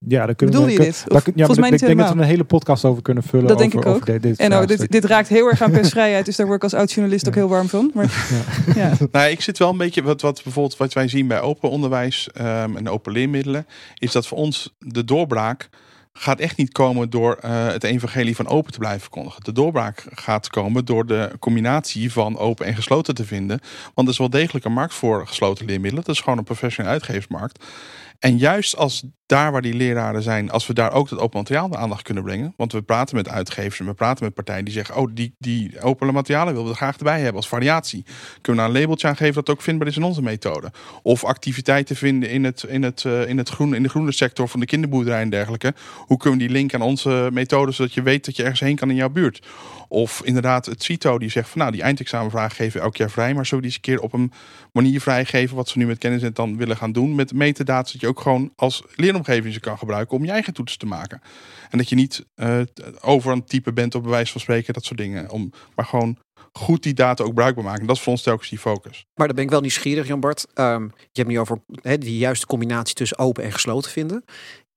Ja, 0.07 0.25
daar 0.25 0.35
kunnen 0.35 0.55
Bedoel 0.55 0.75
we, 0.75 0.81
je 0.81 0.89
dit? 0.89 1.03
daar 1.07 1.17
Of- 1.17 1.25
ja, 1.25 1.31
volgens 1.35 1.59
mij 1.59 1.69
ik 1.69 1.79
denk 1.79 1.97
dat 1.97 2.13
we 2.13 2.19
een 2.19 2.27
hele 2.27 2.43
podcast 2.43 2.85
over 2.85 3.01
kunnen 3.01 3.23
vullen. 3.23 3.47
Dat 3.47 3.57
denk 3.57 3.73
ik 3.73 3.85
ook. 3.85 4.05
dit, 4.05 4.21
dit 4.21 4.39
En 4.39 4.53
oh, 4.53 4.65
dit, 4.65 4.91
dit 4.91 5.05
raakt 5.05 5.27
heel 5.27 5.47
erg 5.47 5.61
aan 5.61 5.71
persvrijheid. 5.71 6.25
Dus 6.25 6.35
daar 6.35 6.45
word 6.45 6.57
ik 6.57 6.63
als 6.63 6.73
oud-journalist 6.73 7.27
ook 7.27 7.35
heel 7.35 7.47
warm 7.47 7.69
van. 7.69 7.91
Maar 7.93 8.27
ja. 8.75 8.91
Nou, 9.11 9.29
ik 9.29 9.41
zit 9.41 9.57
wel 9.57 9.69
een 9.69 9.77
beetje 9.77 10.03
wat, 10.03 10.21
wat 10.21 10.43
bijvoorbeeld 10.43 10.77
wat 10.77 10.93
wij 10.93 11.07
zien 11.07 11.27
bij 11.27 11.41
open 11.41 11.69
onderwijs 11.69 12.29
ehm, 12.33 12.75
en 12.75 12.89
open 12.89 13.11
leermiddelen, 13.11 13.65
is 13.97 14.11
dat 14.11 14.27
voor 14.27 14.37
ons 14.37 14.75
de 14.79 15.03
doorbraak 15.03 15.69
gaat 16.13 16.39
echt 16.39 16.57
niet 16.57 16.71
komen 16.71 17.09
door 17.09 17.35
eh, 17.35 17.67
het 17.67 17.83
evangelie 17.83 18.35
van 18.35 18.47
open 18.47 18.71
te 18.71 18.79
blijven 18.79 19.01
verkondigen. 19.01 19.43
De 19.43 19.51
doorbraak 19.51 20.05
gaat 20.09 20.49
komen 20.49 20.85
door 20.85 21.05
de 21.05 21.31
combinatie 21.39 22.11
van 22.11 22.37
open 22.37 22.65
en 22.65 22.75
gesloten 22.75 23.15
te 23.15 23.25
vinden. 23.25 23.59
Want 23.93 24.07
er 24.07 24.13
is 24.13 24.19
wel 24.19 24.29
degelijk 24.29 24.65
een 24.65 24.73
markt 24.73 24.93
voor 24.93 25.27
gesloten 25.27 25.65
leermiddelen. 25.65 26.05
Dat 26.05 26.15
is 26.15 26.21
gewoon 26.21 26.37
een 26.37 26.43
professionele 26.43 26.93
uitgeversmarkt. 26.93 27.65
En 28.21 28.37
juist 28.37 28.77
als 28.77 29.03
daar 29.31 29.51
waar 29.51 29.61
die 29.61 29.73
leraren 29.73 30.21
zijn, 30.21 30.51
als 30.51 30.67
we 30.67 30.73
daar 30.73 30.93
ook 30.93 31.09
dat 31.09 31.19
open 31.19 31.37
materiaal 31.37 31.69
de 31.69 31.77
aandacht 31.77 32.01
kunnen 32.01 32.23
brengen. 32.23 32.53
Want 32.57 32.71
we 32.71 32.81
praten 32.81 33.15
met 33.15 33.29
uitgevers 33.29 33.79
en 33.79 33.85
we 33.85 33.93
praten 33.93 34.23
met 34.23 34.33
partijen 34.33 34.65
die 34.65 34.73
zeggen: 34.73 34.95
Oh, 34.95 35.09
die, 35.13 35.35
die 35.37 35.81
open 35.81 36.13
materialen 36.13 36.53
willen 36.53 36.69
we 36.69 36.75
graag 36.75 36.97
erbij 36.97 37.19
hebben 37.19 37.35
als 37.35 37.47
variatie. 37.47 38.03
Kunnen 38.41 38.63
we 38.63 38.69
daar 38.69 38.75
een 38.75 38.81
labeltje 38.81 39.07
aan 39.07 39.15
geven 39.15 39.33
dat 39.33 39.49
ook 39.49 39.61
vindbaar 39.61 39.87
is 39.87 39.97
in 39.97 40.03
onze 40.03 40.21
methode? 40.21 40.71
Of 41.01 41.23
activiteiten 41.23 41.95
vinden 41.95 42.29
in, 42.29 42.43
het, 42.43 42.63
in, 42.63 42.83
het, 42.83 43.05
eh, 43.05 43.29
in, 43.29 43.37
het 43.37 43.49
groen, 43.49 43.75
in 43.75 43.83
de 43.83 43.89
groene 43.89 44.11
sector 44.11 44.47
van 44.47 44.59
de 44.59 44.65
kinderboerderij 44.65 45.21
en 45.21 45.29
dergelijke. 45.29 45.73
Hoe 45.95 46.17
kunnen 46.17 46.39
we 46.39 46.45
die 46.45 46.53
linken 46.53 46.79
aan 46.81 46.87
onze 46.87 47.29
methode 47.31 47.71
zodat 47.71 47.93
je 47.93 48.01
weet 48.01 48.25
dat 48.25 48.35
je 48.35 48.41
ergens 48.43 48.59
heen 48.59 48.75
kan 48.75 48.89
in 48.89 48.95
jouw 48.95 49.09
buurt? 49.09 49.41
Of 49.87 50.21
inderdaad 50.23 50.65
het 50.65 50.83
CITO 50.83 51.17
die 51.17 51.29
zegt 51.29 51.49
van 51.49 51.59
nou 51.59 51.71
die 51.71 51.81
eindexamenvraag 51.81 52.55
geven 52.55 52.79
we 52.79 52.85
elk 52.85 52.95
jaar 52.95 53.09
vrij. 53.09 53.33
Maar 53.33 53.45
zullen 53.45 53.63
die 53.63 53.73
eens 53.73 53.87
een 53.87 53.95
keer 53.95 54.03
op 54.03 54.13
een 54.13 54.31
manier 54.71 55.01
vrijgeven 55.01 55.55
wat 55.55 55.69
ze 55.69 55.77
nu 55.77 55.85
met 55.85 55.97
kennis 55.97 56.21
en 56.21 56.33
dan 56.33 56.57
willen 56.57 56.77
gaan 56.77 56.91
doen. 56.91 57.15
Met 57.15 57.33
metadata 57.33 57.91
dat 57.91 58.01
je 58.01 58.07
ook 58.07 58.19
gewoon 58.19 58.51
als 58.55 58.83
leeromgeving 59.27 59.53
ze 59.53 59.59
kan 59.59 59.77
gebruiken 59.77 60.17
om 60.17 60.25
je 60.25 60.31
eigen 60.31 60.53
toetsen 60.53 60.79
te 60.79 60.85
maken. 60.85 61.21
En 61.69 61.77
dat 61.77 61.89
je 61.89 61.95
niet 61.95 62.25
eh, 62.35 62.61
over 63.01 63.35
het 63.35 63.49
typen 63.49 63.73
bent 63.73 63.95
op 63.95 64.03
bewijs 64.03 64.31
van 64.31 64.41
spreken, 64.41 64.73
dat 64.73 64.85
soort 64.85 64.99
dingen. 64.99 65.29
Om, 65.29 65.51
maar 65.75 65.85
gewoon 65.85 66.17
goed 66.51 66.83
die 66.83 66.93
data 66.93 67.23
ook 67.23 67.33
bruikbaar 67.33 67.63
maken. 67.63 67.87
Dat 67.87 67.95
is 67.95 68.01
voor 68.01 68.11
ons 68.11 68.21
telkens 68.21 68.49
die 68.49 68.59
focus. 68.59 69.05
Maar 69.15 69.27
dan 69.27 69.35
ben 69.35 69.45
ik 69.45 69.51
wel 69.51 69.61
nieuwsgierig, 69.61 70.07
Jan 70.07 70.19
Bart. 70.19 70.47
Ehm, 70.53 70.83
je 70.83 71.21
hebt 71.21 71.27
nu 71.27 71.39
over 71.39 71.61
hè, 71.81 71.97
die 71.97 72.17
juiste 72.17 72.45
combinatie 72.45 72.95
tussen 72.95 73.17
open 73.17 73.43
en 73.43 73.51
gesloten 73.51 73.91
vinden. 73.91 74.23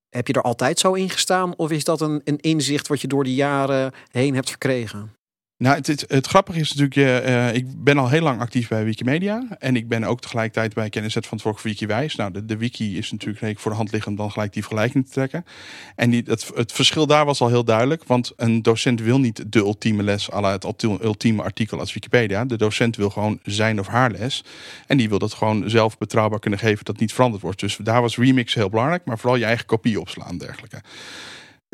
Heb 0.09 0.26
je 0.26 0.33
er 0.33 0.42
altijd 0.42 0.78
zo 0.78 0.92
in 0.92 1.11
gestaan? 1.11 1.57
Of 1.57 1.70
is 1.70 1.85
dat 1.85 2.00
een, 2.00 2.20
een 2.24 2.40
inzicht 2.40 2.87
wat 2.87 3.00
je 3.00 3.09
door 3.09 3.24
de 3.24 3.35
jaren 3.35 3.92
heen 4.11 4.35
hebt 4.35 4.48
verkregen? 4.48 5.12
Nou, 5.64 5.77
het, 5.77 6.05
het, 6.09 6.27
grappige 6.27 6.61
is 6.61 6.74
natuurlijk, 6.74 7.24
eh, 7.24 7.55
ik 7.55 7.85
ben 7.85 7.98
al 7.98 8.09
heel 8.09 8.22
lang 8.22 8.40
actief 8.40 8.68
bij 8.68 8.85
Wikimedia. 8.85 9.46
En 9.59 9.77
ik 9.77 9.88
ben 9.88 10.05
ook 10.05 10.20
tegelijkertijd 10.20 10.74
bij 10.74 10.88
kenniszet 10.88 11.27
van 11.27 11.38
het 11.38 11.46
voor 11.46 11.61
Wikiwijs. 11.62 12.14
Nou, 12.14 12.33
de, 12.33 12.44
de 12.44 12.57
wiki 12.57 12.98
is 12.98 13.11
natuurlijk 13.11 13.59
voor 13.59 13.70
de 13.70 13.77
hand 13.77 13.92
liggend 13.92 14.18
om 14.18 14.22
dan 14.22 14.33
gelijk 14.33 14.53
die 14.53 14.62
vergelijking 14.62 15.07
te 15.07 15.12
trekken. 15.12 15.44
En 15.96 16.11
die, 16.11 16.22
het, 16.27 16.50
het 16.55 16.72
verschil 16.72 17.07
daar 17.07 17.24
was 17.24 17.40
al 17.40 17.48
heel 17.48 17.64
duidelijk. 17.64 18.05
Want 18.05 18.33
een 18.37 18.62
docent 18.62 19.00
wil 19.00 19.20
niet 19.20 19.53
de 19.53 19.59
ultieme 19.59 20.03
les 20.03 20.33
à 20.33 20.53
het 20.53 20.64
ulti- 20.64 20.98
ultieme 21.03 21.42
artikel 21.42 21.79
als 21.79 21.92
Wikipedia. 21.94 22.44
De 22.44 22.57
docent 22.57 22.96
wil 22.96 23.11
gewoon 23.11 23.38
zijn 23.42 23.81
of 23.81 23.87
haar 23.87 24.11
les. 24.11 24.44
En 24.87 24.96
die 24.96 25.09
wil 25.09 25.18
dat 25.18 25.35
gewoon 25.35 25.70
zelf 25.70 25.98
betrouwbaar 25.98 26.40
kunnen 26.40 26.59
geven 26.59 26.85
dat 26.85 26.98
niet 26.98 27.12
veranderd 27.12 27.42
wordt. 27.42 27.61
Dus 27.61 27.77
daar 27.77 28.00
was 28.00 28.16
remix 28.16 28.55
heel 28.55 28.70
belangrijk. 28.70 29.05
Maar 29.05 29.18
vooral 29.18 29.38
je 29.38 29.44
eigen 29.44 29.66
kopie 29.66 30.00
opslaan 30.00 30.29
en 30.29 30.38
dergelijke. 30.38 30.81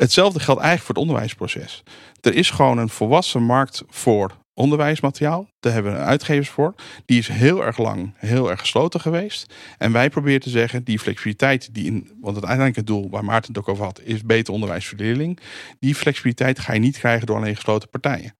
Hetzelfde 0.01 0.39
geldt 0.39 0.61
eigenlijk 0.61 0.85
voor 0.85 0.95
het 0.95 1.03
onderwijsproces. 1.03 1.83
Er 2.21 2.33
is 2.33 2.49
gewoon 2.49 2.77
een 2.77 2.89
volwassen 2.89 3.43
markt 3.43 3.83
voor 3.87 4.31
onderwijsmateriaal. 4.53 5.47
Daar 5.59 5.73
hebben 5.73 5.93
we 5.93 5.97
uitgevers 5.97 6.49
voor. 6.49 6.75
Die 7.05 7.19
is 7.19 7.27
heel 7.27 7.65
erg 7.65 7.77
lang, 7.77 8.13
heel 8.17 8.49
erg 8.49 8.59
gesloten 8.59 8.99
geweest. 8.99 9.53
En 9.77 9.91
wij 9.91 10.09
proberen 10.09 10.39
te 10.39 10.49
zeggen, 10.49 10.83
die 10.83 10.99
flexibiliteit 10.99 11.73
die 11.73 11.85
in, 11.85 12.11
want 12.21 12.35
het 12.35 12.45
uiteindelijke 12.45 12.83
doel 12.83 13.09
waar 13.09 13.25
Maarten 13.25 13.53
het 13.53 13.61
ook 13.61 13.69
over 13.69 13.83
had, 13.83 14.01
is 14.03 14.23
beter 14.23 14.53
onderwijs 14.53 14.87
voor 14.87 14.97
leerling. 14.97 15.39
Die 15.79 15.95
flexibiliteit 15.95 16.59
ga 16.59 16.73
je 16.73 16.79
niet 16.79 16.97
krijgen 16.97 17.27
door 17.27 17.35
alleen 17.35 17.55
gesloten 17.55 17.89
partijen. 17.89 18.35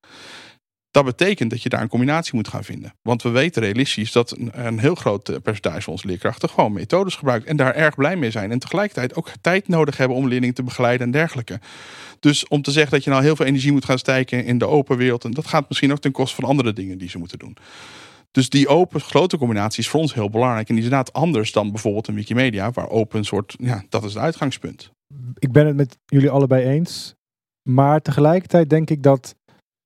Dat 0.92 1.06
betekent 1.06 1.50
dat 1.50 1.64
je 1.64 1.70
daar 1.70 1.82
een 1.82 1.88
combinatie 1.88 2.36
moet 2.36 2.48
gaan 2.48 2.64
vinden. 2.64 2.94
Want 3.02 3.24
we 3.24 3.30
weten 3.30 3.62
realistisch 3.62 4.12
dat 4.12 4.38
een, 4.52 4.80
heel 4.80 4.96
groot 4.96 5.30
eh, 5.30 5.36
percentage 5.44 5.82
van 5.82 5.94
onze 5.94 6.08
leerkrachten 6.08 6.50
gewoon 6.50 6.74
methodes 6.74 7.16
gebruikt 7.16 7.46
en 7.46 7.56
daar 7.56 7.76
erg 7.76 7.96
blij 7.96 8.16
mee 8.16 8.32
zijn. 8.32 8.52
En 8.52 8.60
tegelijkertijd 8.60 9.16
ook 9.16 9.30
tijd 9.42 9.68
nodig 9.68 9.98
hebben 9.98 10.18
om 10.18 10.28
leerlingen 10.28 10.56
te 10.56 10.64
begeleiden 10.64 11.06
en 11.06 11.12
dergelijke. 11.12 11.60
Dus 12.20 12.48
om 12.48 12.62
te 12.62 12.72
zeggen 12.72 12.92
dat 12.92 13.04
je 13.04 13.10
nou 13.10 13.24
heel 13.24 13.36
veel 13.36 13.46
energie 13.46 13.72
moet 13.72 13.86
gaan 13.86 13.98
steken 13.98 14.46
in 14.46 14.58
de 14.58 14.68
open 14.68 14.98
wereld, 14.98 15.24
en 15.24 15.32
dat 15.32 15.48
gaat 15.48 15.68
misschien 15.68 15.92
ook 15.92 16.00
ten 16.00 16.12
koste 16.12 16.36
van 16.36 16.50
andere 16.50 16.74
dingen 16.74 16.98
die 16.98 17.10
ze 17.10 17.18
moeten 17.18 17.40
doen. 17.40 17.58
Dus 18.32 18.50
die 18.50 18.68
open-gesloten 18.68 19.38
combinatie 19.38 19.84
is 19.84 19.90
voor 19.90 20.00
ons 20.00 20.14
heel 20.14 20.30
belangrijk. 20.30 20.70
En 20.70 20.76
die 20.76 20.84
is 20.84 20.90
inderdaad 20.90 21.14
anders 21.14 21.52
dan 21.52 21.72
bijvoorbeeld 21.72 22.08
een 22.08 22.16
Wikimedia, 22.16 22.72
waar 22.72 22.90
open 22.90 23.24
soort, 23.24 23.56
ja, 23.60 23.84
dat 23.90 24.04
is 24.04 24.14
het 24.14 24.24
uitgangspunt. 24.24 24.92
ik 25.40 25.52
ben 25.52 25.68
het 25.68 25.76
met 25.76 25.98
jullie 26.06 26.30
allebei 26.30 26.66
eens. 26.66 27.16
Maar 27.70 28.02
tegelijkertijd 28.02 28.70
denk 28.70 28.90
ik 28.90 29.04
dat 29.04 29.36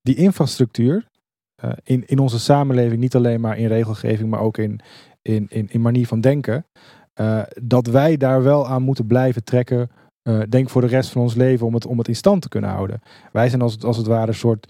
die 0.05 0.15
infrastructuur 0.15 1.07
eh, 1.55 1.71
in, 1.83 2.03
in 2.07 2.19
onze 2.19 2.39
samenleving, 2.39 2.99
niet 3.01 3.15
alleen 3.15 3.41
maar 3.41 3.57
in 3.57 3.67
regelgeving, 3.67 4.29
maar 4.29 4.39
ook 4.39 4.57
in, 4.57 4.79
in, 5.21 5.45
in, 5.49 5.67
in 5.69 5.81
manier 5.81 6.07
van 6.07 6.21
denken, 6.21 6.65
eh, 7.13 7.41
dat 7.63 7.87
wij 7.87 8.17
daar 8.17 8.43
wel 8.43 8.67
aan 8.67 8.81
moeten 8.81 9.07
blijven 9.07 9.43
trekken. 9.43 9.89
eh, 10.21 10.39
denk 10.49 10.69
voor 10.69 10.81
de 10.81 10.87
rest 10.87 11.09
van 11.09 11.21
ons 11.21 11.33
leven 11.35 11.65
om 11.65 11.73
het, 11.73 11.85
om 11.85 11.97
het 11.97 12.07
in 12.07 12.15
stand 12.15 12.41
te 12.41 12.49
kunnen 12.49 12.69
houden. 12.69 13.01
Wij 13.31 13.49
zijn 13.49 13.61
als, 13.61 13.73
het- 13.73 13.83
als 13.83 13.97
het 13.97 14.07
ware 14.07 14.27
een 14.27 14.33
soort 14.33 14.67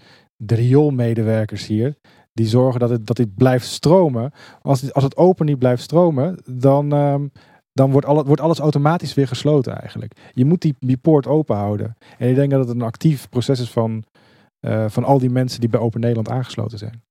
rioolmedewerkers 0.70 1.66
hier. 1.66 1.94
Die 2.32 2.46
zorgen 2.46 2.80
dat 2.80 2.90
het, 2.90 3.06
dat 3.06 3.16
dit 3.16 3.34
blijft 3.34 3.66
stromen. 3.66 4.32
Als, 4.62 4.80
het- 4.80 4.94
als 4.94 5.04
het 5.04 5.16
open 5.16 5.46
niet 5.46 5.58
blijft 5.58 5.82
stromen, 5.82 6.38
dan, 6.50 6.92
ehm, 6.92 7.26
dan 7.72 7.90
wordt, 7.90 8.06
alle, 8.06 8.24
wordt 8.24 8.40
alles 8.40 8.58
automatisch 8.58 9.14
weer 9.14 9.28
gesloten 9.28 9.78
eigenlijk. 9.80 10.12
Je 10.32 10.44
moet 10.44 10.60
die, 10.62 10.74
die 10.78 10.96
poort 10.96 11.26
open 11.26 11.56
houden. 11.56 11.96
En 12.18 12.28
ik 12.28 12.34
denk 12.34 12.50
dat 12.50 12.60
het 12.60 12.68
een 12.76 12.82
actief 12.82 13.28
proces 13.28 13.60
is 13.60 13.70
van, 13.70 14.04
van 14.86 15.04
al 15.04 15.18
die 15.18 15.30
mensen 15.30 15.60
die 15.60 15.68
bij 15.68 15.80
Open 15.80 16.00
Nederland 16.00 16.28
aangesloten 16.28 16.78
zijn. 16.78 17.04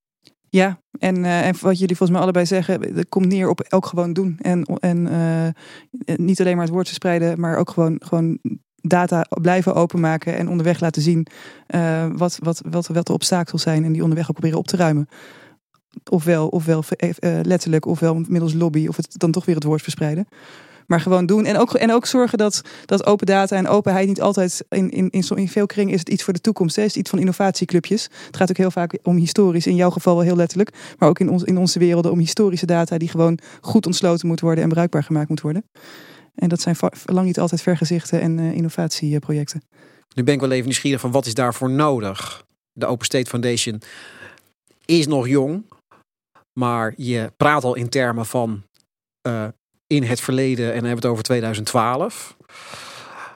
Ja, 0.50 0.80
en, 1.00 1.26
eh, 1.26 1.48
en 1.48 1.56
wat 1.62 1.80
jullie 1.80 1.96
volgens 1.96 2.10
mij 2.10 2.20
allebei 2.20 2.46
zeggen, 2.46 2.96
het 2.96 3.10
komt 3.10 3.28
neer 3.28 3.50
op 3.50 3.60
elk 3.60 3.86
gewoon 3.86 4.14
doen. 4.14 4.38
En, 4.42 4.64
en 4.64 5.08
eh, 5.08 6.16
niet 6.16 6.40
alleen 6.40 6.56
maar 6.56 6.66
het 6.66 6.74
woord 6.74 6.88
verspreiden, 6.88 7.40
maar 7.40 7.58
ook 7.58 7.70
gewoon, 7.70 8.02
gewoon 8.06 8.40
data 8.88 9.26
blijven 9.42 9.76
openmaken 9.76 10.38
en 10.38 10.50
onderweg 10.50 10.80
laten 10.80 11.02
zien 11.02 11.28
eh, 11.68 12.08
wat, 12.16 12.38
wat, 12.42 12.62
wat, 12.70 12.88
wat 12.88 13.08
de 13.08 13.14
obstakels 13.14 13.62
zijn 13.62 13.84
en 13.84 13.92
die 13.92 14.02
onderweg 14.02 14.28
ook 14.30 14.34
proberen 14.34 14.60
op 14.60 14.68
te 14.68 14.78
ruimen. 14.78 15.08
Ofwel, 16.10 16.48
ofwel 16.48 16.84
eh, 16.90 17.10
eh, 17.10 17.46
letterlijk, 17.46 17.86
ofwel 17.86 18.16
middels 18.28 18.54
lobby, 18.54 18.88
of 18.88 18.96
het 18.96 19.20
dan 19.20 19.32
toch 19.32 19.46
weer 19.46 19.56
het 19.56 19.64
woord 19.64 19.82
verspreiden. 19.82 20.28
Maar 20.88 21.02
gewoon 21.02 21.26
doen. 21.26 21.46
En 21.46 21.58
ook, 21.58 21.74
en 21.74 21.92
ook 21.92 22.06
zorgen 22.06 22.38
dat, 22.38 22.62
dat 22.86 23.06
open 23.06 23.26
data 23.26 23.56
en 23.56 23.68
openheid 23.68 24.08
niet 24.08 24.22
altijd 24.22 24.66
in, 24.70 24.90
in, 24.90 25.10
in, 25.10 25.24
in 25.36 25.50
veel 25.50 25.66
kringen 25.66 25.94
is 25.94 26.00
het 26.00 26.10
iets 26.10 26.24
voor 26.24 26.34
de 26.34 26.42
toekomst. 26.42 26.76
Hè? 26.76 26.82
Is 26.82 26.88
het 26.88 26.98
iets 26.98 27.10
van 27.10 27.20
innovatieclubjes. 27.20 28.10
Het 28.26 28.38
gaat 28.38 28.50
ook 28.50 28.58
heel 28.58 28.72
vaak 28.72 28.98
om 29.04 29.16
historisch, 29.16 29.68
in 29.68 29.76
jouw 29.76 29.90
geval 29.90 30.16
wel 30.16 30.24
heel 30.24 30.36
letterlijk. 30.36 30.70
Maar 30.98 31.10
ook 31.10 31.20
in, 31.20 31.30
ons, 31.30 31.44
in 31.44 31.58
onze 31.58 31.80
werelden 31.80 32.12
om 32.12 32.20
historische 32.20 32.66
data 32.66 32.98
die 32.98 33.10
gewoon 33.10 33.40
goed 33.62 33.86
ontsloten 33.86 34.28
moet 34.28 34.40
worden 34.40 34.64
en 34.64 34.70
bruikbaar 34.70 35.04
gemaakt 35.04 35.30
moet 35.30 35.42
worden. 35.42 35.66
En 36.36 36.50
dat 36.50 36.62
zijn 36.62 36.76
lang 37.06 37.26
niet 37.26 37.40
altijd 37.40 37.62
vergezichten 37.62 38.22
en 38.22 38.40
eh, 38.40 38.52
innovatieprojecten. 38.52 39.62
Nu 40.16 40.24
ben 40.24 40.34
ik 40.34 40.40
wel 40.40 40.52
even 40.52 40.64
nieuwsgierig 40.64 41.02
van 41.02 41.12
wat 41.12 41.26
is 41.26 41.34
daarvoor 41.34 41.70
nodig? 41.70 42.46
De 42.72 42.86
Open 42.86 43.06
State 43.06 43.30
Foundation 43.30 43.82
is 44.86 45.08
nog 45.08 45.28
jong, 45.28 45.66
maar 46.60 46.94
je 46.98 47.32
praat 47.38 47.64
al 47.64 47.76
in 47.76 47.90
termen 47.90 48.26
van 48.26 48.64
eh, 49.22 49.48
in 49.88 50.04
het 50.04 50.22
verleden 50.22 50.66
en 50.66 50.80
dan 50.80 50.86
hebben 50.86 51.02
we 51.02 51.08
het 51.08 51.12
over 51.12 51.24
2012. 51.24 52.38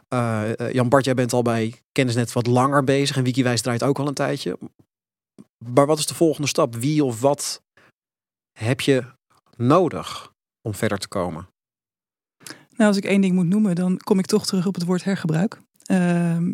Eh, 0.08 0.60
eh, 0.60 0.74
Jan 0.74 0.90
Bart, 0.90 1.06
jij 1.06 1.14
bent 1.14 1.34
al 1.34 1.42
bij 1.42 1.74
Kennisnet 1.92 2.34
wat 2.34 2.48
langer 2.48 2.84
bezig 2.84 3.18
en 3.18 3.24
Wikiwijs 3.24 3.62
draait 3.62 3.84
ook 3.84 4.00
al 4.00 4.08
een 4.08 4.14
tijdje. 4.14 4.58
Maar 5.74 5.86
wat 5.86 6.00
is 6.00 6.06
de 6.06 6.16
volgende 6.16 6.48
stap? 6.48 6.76
Wie 6.76 7.04
of 7.04 7.22
wat 7.22 7.62
heb 8.58 8.82
je 8.82 9.04
nodig 9.56 10.34
om 10.62 10.74
verder 10.74 10.98
te 10.98 11.08
komen? 11.08 11.48
Nou, 12.76 12.90
als 12.92 12.98
ik 12.98 13.06
één 13.06 13.22
ding 13.22 13.34
moet 13.36 13.48
noemen, 13.48 13.76
dan 13.76 13.98
kom 13.98 14.20
ik 14.20 14.26
toch 14.26 14.46
terug 14.46 14.66
op 14.66 14.76
het 14.76 14.86
woord 14.86 15.04
hergebruik. 15.04 15.60
Ehm, 15.84 16.54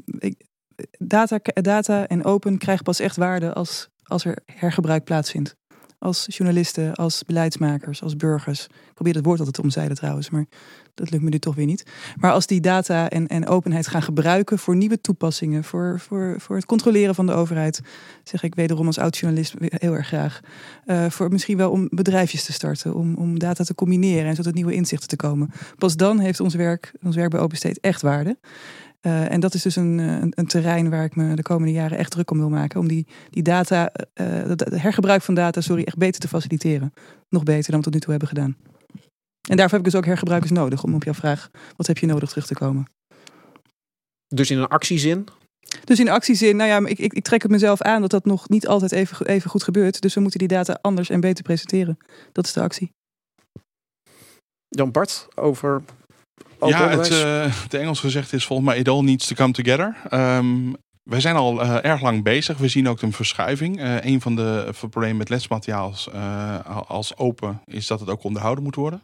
data, 0.97 1.39
data 1.53 2.07
en 2.07 2.23
open 2.23 2.57
krijgen 2.57 2.83
pas 2.83 2.99
echt 2.99 3.15
waarde 3.15 3.53
als, 3.53 3.89
als 4.03 4.25
er 4.25 4.37
hergebruik 4.45 5.03
plaatsvindt. 5.03 5.55
Als 5.99 6.25
journalisten, 6.27 6.95
als 6.95 7.23
beleidsmakers, 7.25 8.03
als 8.03 8.15
burgers. 8.15 8.63
Ik 8.63 8.93
probeer 8.93 9.15
het 9.15 9.25
woord 9.25 9.37
altijd 9.37 9.55
te 9.55 9.61
omzeilen 9.61 9.95
trouwens, 9.95 10.29
maar 10.29 10.45
dat 10.93 11.11
lukt 11.11 11.23
me 11.23 11.29
nu 11.29 11.39
toch 11.39 11.55
weer 11.55 11.65
niet. 11.65 11.85
Maar 12.15 12.31
als 12.31 12.47
die 12.47 12.61
data 12.61 13.09
en, 13.09 13.27
en 13.27 13.47
openheid 13.47 13.87
gaan 13.87 14.01
gebruiken 14.01 14.59
voor 14.59 14.75
nieuwe 14.75 15.01
toepassingen, 15.01 15.63
voor, 15.63 15.99
voor, 15.99 16.35
voor 16.39 16.55
het 16.55 16.65
controleren 16.65 17.15
van 17.15 17.25
de 17.25 17.33
overheid, 17.33 17.81
zeg 18.23 18.43
ik 18.43 18.55
wederom 18.55 18.85
als 18.85 18.97
oud-journalist 18.97 19.53
heel 19.59 19.93
erg 19.93 20.07
graag. 20.07 20.39
Uh, 20.85 21.09
voor 21.09 21.29
misschien 21.29 21.57
wel 21.57 21.71
om 21.71 21.87
bedrijfjes 21.91 22.43
te 22.43 22.53
starten, 22.53 22.95
om, 22.95 23.15
om 23.15 23.39
data 23.39 23.63
te 23.63 23.75
combineren 23.75 24.29
en 24.29 24.35
zo 24.35 24.41
tot 24.41 24.53
nieuwe 24.53 24.73
inzichten 24.73 25.07
te 25.07 25.15
komen. 25.15 25.51
Pas 25.77 25.95
dan 25.95 26.19
heeft 26.19 26.39
ons 26.39 26.55
werk, 26.55 26.91
ons 27.03 27.15
werk 27.15 27.29
bij 27.29 27.39
Open 27.39 27.57
State 27.57 27.79
echt 27.81 28.01
waarde. 28.01 28.37
Uh, 29.01 29.31
en 29.31 29.39
dat 29.39 29.53
is 29.53 29.61
dus 29.61 29.75
een, 29.75 29.97
een, 29.97 30.31
een, 30.35 30.47
terrein 30.47 30.89
waar 30.89 31.03
ik 31.03 31.15
me 31.15 31.35
de 31.35 31.41
komende 31.41 31.73
jaren 31.73 31.97
echt 31.97 32.11
druk 32.11 32.31
om 32.31 32.37
wil 32.37 32.49
maken. 32.49 32.79
Om 32.79 32.87
die, 32.87 33.07
die 33.29 33.43
data, 33.43 33.91
uh, 33.93 34.27
het 34.27 34.69
hergebruik 34.69 35.21
van 35.21 35.35
data, 35.35 35.61
sorry, 35.61 35.83
echt 35.83 35.97
beter 35.97 36.21
te 36.21 36.27
faciliteren. 36.27 36.93
Nog 37.29 37.43
beter 37.43 37.71
dan 37.71 37.79
we 37.79 37.85
tot 37.85 37.93
nu 37.93 37.99
toe 37.99 38.11
hebben 38.11 38.27
gedaan. 38.27 38.57
En 39.49 39.57
daarvoor 39.57 39.77
heb 39.77 39.85
ik 39.85 39.91
dus 39.91 39.95
ook 39.95 40.05
hergebruikers 40.05 40.51
nodig 40.51 40.83
om 40.83 40.93
op 40.93 41.03
jouw 41.03 41.13
vraag, 41.13 41.49
wat 41.75 41.87
heb 41.87 41.97
je 41.97 42.05
nodig 42.05 42.29
terug 42.29 42.47
te 42.47 42.53
komen. 42.53 42.85
Dus 44.27 44.51
in 44.51 44.57
een 44.57 44.67
actiezin? 44.67 45.27
Dus 45.83 45.99
in 45.99 46.09
actiezin, 46.09 46.55
nou 46.55 46.69
ja, 46.69 46.89
ik, 46.89 46.99
ik, 46.99 47.13
ik 47.13 47.23
trek 47.23 47.41
het 47.41 47.51
mezelf 47.51 47.81
aan 47.81 48.01
dat 48.01 48.09
dat 48.09 48.25
nog 48.25 48.49
niet 48.49 48.67
altijd 48.67 48.91
even, 48.91 49.25
even 49.25 49.49
goed 49.49 49.63
gebeurt. 49.63 50.01
Dus 50.01 50.13
we 50.13 50.21
moeten 50.21 50.39
die 50.39 50.47
data 50.47 50.77
anders 50.81 51.09
en 51.09 51.19
beter 51.19 51.43
presenteren. 51.43 51.97
Dat 52.31 52.45
is 52.45 52.53
de 52.53 52.61
actie. 52.61 52.91
Jan 54.67 54.91
Bart, 54.91 55.27
over 55.35 55.83
ja, 56.59 56.89
het, 56.89 57.11
uh, 57.11 57.53
de 57.67 57.77
Engels 57.77 57.99
gezegd 57.99 58.33
is 58.33 58.45
volgens 58.45 58.67
mij 58.67 58.77
it 58.77 58.89
all 58.89 59.01
needs 59.01 59.27
to 59.27 59.35
come 59.35 59.53
together. 59.53 59.95
Um, 60.11 60.75
wij 61.03 61.19
zijn 61.19 61.35
al 61.35 61.61
uh, 61.61 61.85
erg 61.85 62.01
lang 62.01 62.23
bezig. 62.23 62.57
We 62.57 62.67
zien 62.67 62.87
ook 62.87 63.01
een 63.01 63.13
verschuiving. 63.13 63.79
Uh, 63.79 64.05
een 64.05 64.21
van 64.21 64.35
de 64.35 64.73
problemen 64.89 65.17
met 65.17 65.29
lesmateriaal 65.29 65.93
als 66.87 67.17
open 67.17 67.61
is 67.65 67.87
dat 67.87 67.99
het 67.99 68.09
ook 68.09 68.23
onderhouden 68.23 68.63
moet 68.63 68.75
worden. 68.75 69.01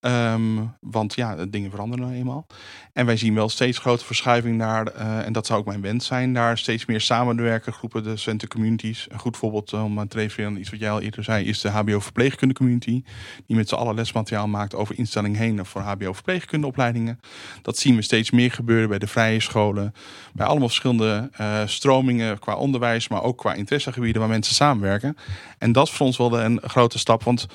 Um, 0.00 0.74
want 0.80 1.14
ja, 1.14 1.46
dingen 1.46 1.70
veranderen 1.70 2.04
nou 2.04 2.18
eenmaal. 2.18 2.46
En 2.92 3.06
wij 3.06 3.16
zien 3.16 3.34
wel 3.34 3.48
steeds 3.48 3.78
grote 3.78 4.04
verschuiving 4.04 4.56
naar, 4.56 4.94
uh, 4.96 5.26
en 5.26 5.32
dat 5.32 5.46
zou 5.46 5.60
ook 5.60 5.66
mijn 5.66 5.80
wens 5.80 6.06
zijn, 6.06 6.32
naar 6.32 6.58
steeds 6.58 6.86
meer 6.86 7.00
samenwerken 7.00 7.72
groepen, 7.72 8.02
de 8.02 8.16
center 8.16 8.48
communities. 8.48 9.06
Een 9.08 9.18
goed 9.18 9.36
voorbeeld 9.36 9.72
om 9.72 9.98
aan 9.98 10.08
te 10.08 10.16
refereren 10.16 10.58
iets 10.58 10.70
wat 10.70 10.80
jij 10.80 10.90
al 10.90 11.00
eerder 11.00 11.24
zei, 11.24 11.44
is 11.44 11.60
de 11.60 11.68
HBO 11.68 12.00
verpleegkunde 12.00 12.54
community. 12.54 13.02
Die 13.46 13.56
met 13.56 13.68
z'n 13.68 13.74
allen 13.74 13.94
lesmateriaal 13.94 14.48
maakt 14.48 14.74
over 14.74 14.98
instelling 14.98 15.36
heen 15.36 15.66
voor 15.66 15.80
HBO 15.80 16.12
verpleegkundeopleidingen. 16.12 17.20
Dat 17.62 17.78
zien 17.78 17.96
we 17.96 18.02
steeds 18.02 18.30
meer 18.30 18.52
gebeuren 18.52 18.88
bij 18.88 18.98
de 18.98 19.06
vrije 19.06 19.40
scholen. 19.40 19.94
Bij 20.32 20.46
allemaal 20.46 20.68
verschillende 20.68 21.30
stromingen 21.66 22.38
qua 22.38 22.54
onderwijs, 22.54 23.08
maar 23.08 23.22
ook 23.22 23.38
qua 23.38 23.54
interessegebieden 23.54 24.20
waar 24.20 24.30
mensen 24.30 24.54
samenwerken. 24.54 25.16
En 25.58 25.72
dat 25.72 25.86
is 25.86 25.92
voor 25.92 26.06
ons 26.06 26.16
wel 26.16 26.40
een 26.40 26.60
grote 26.64 26.98
stap, 26.98 27.22
want 27.22 27.46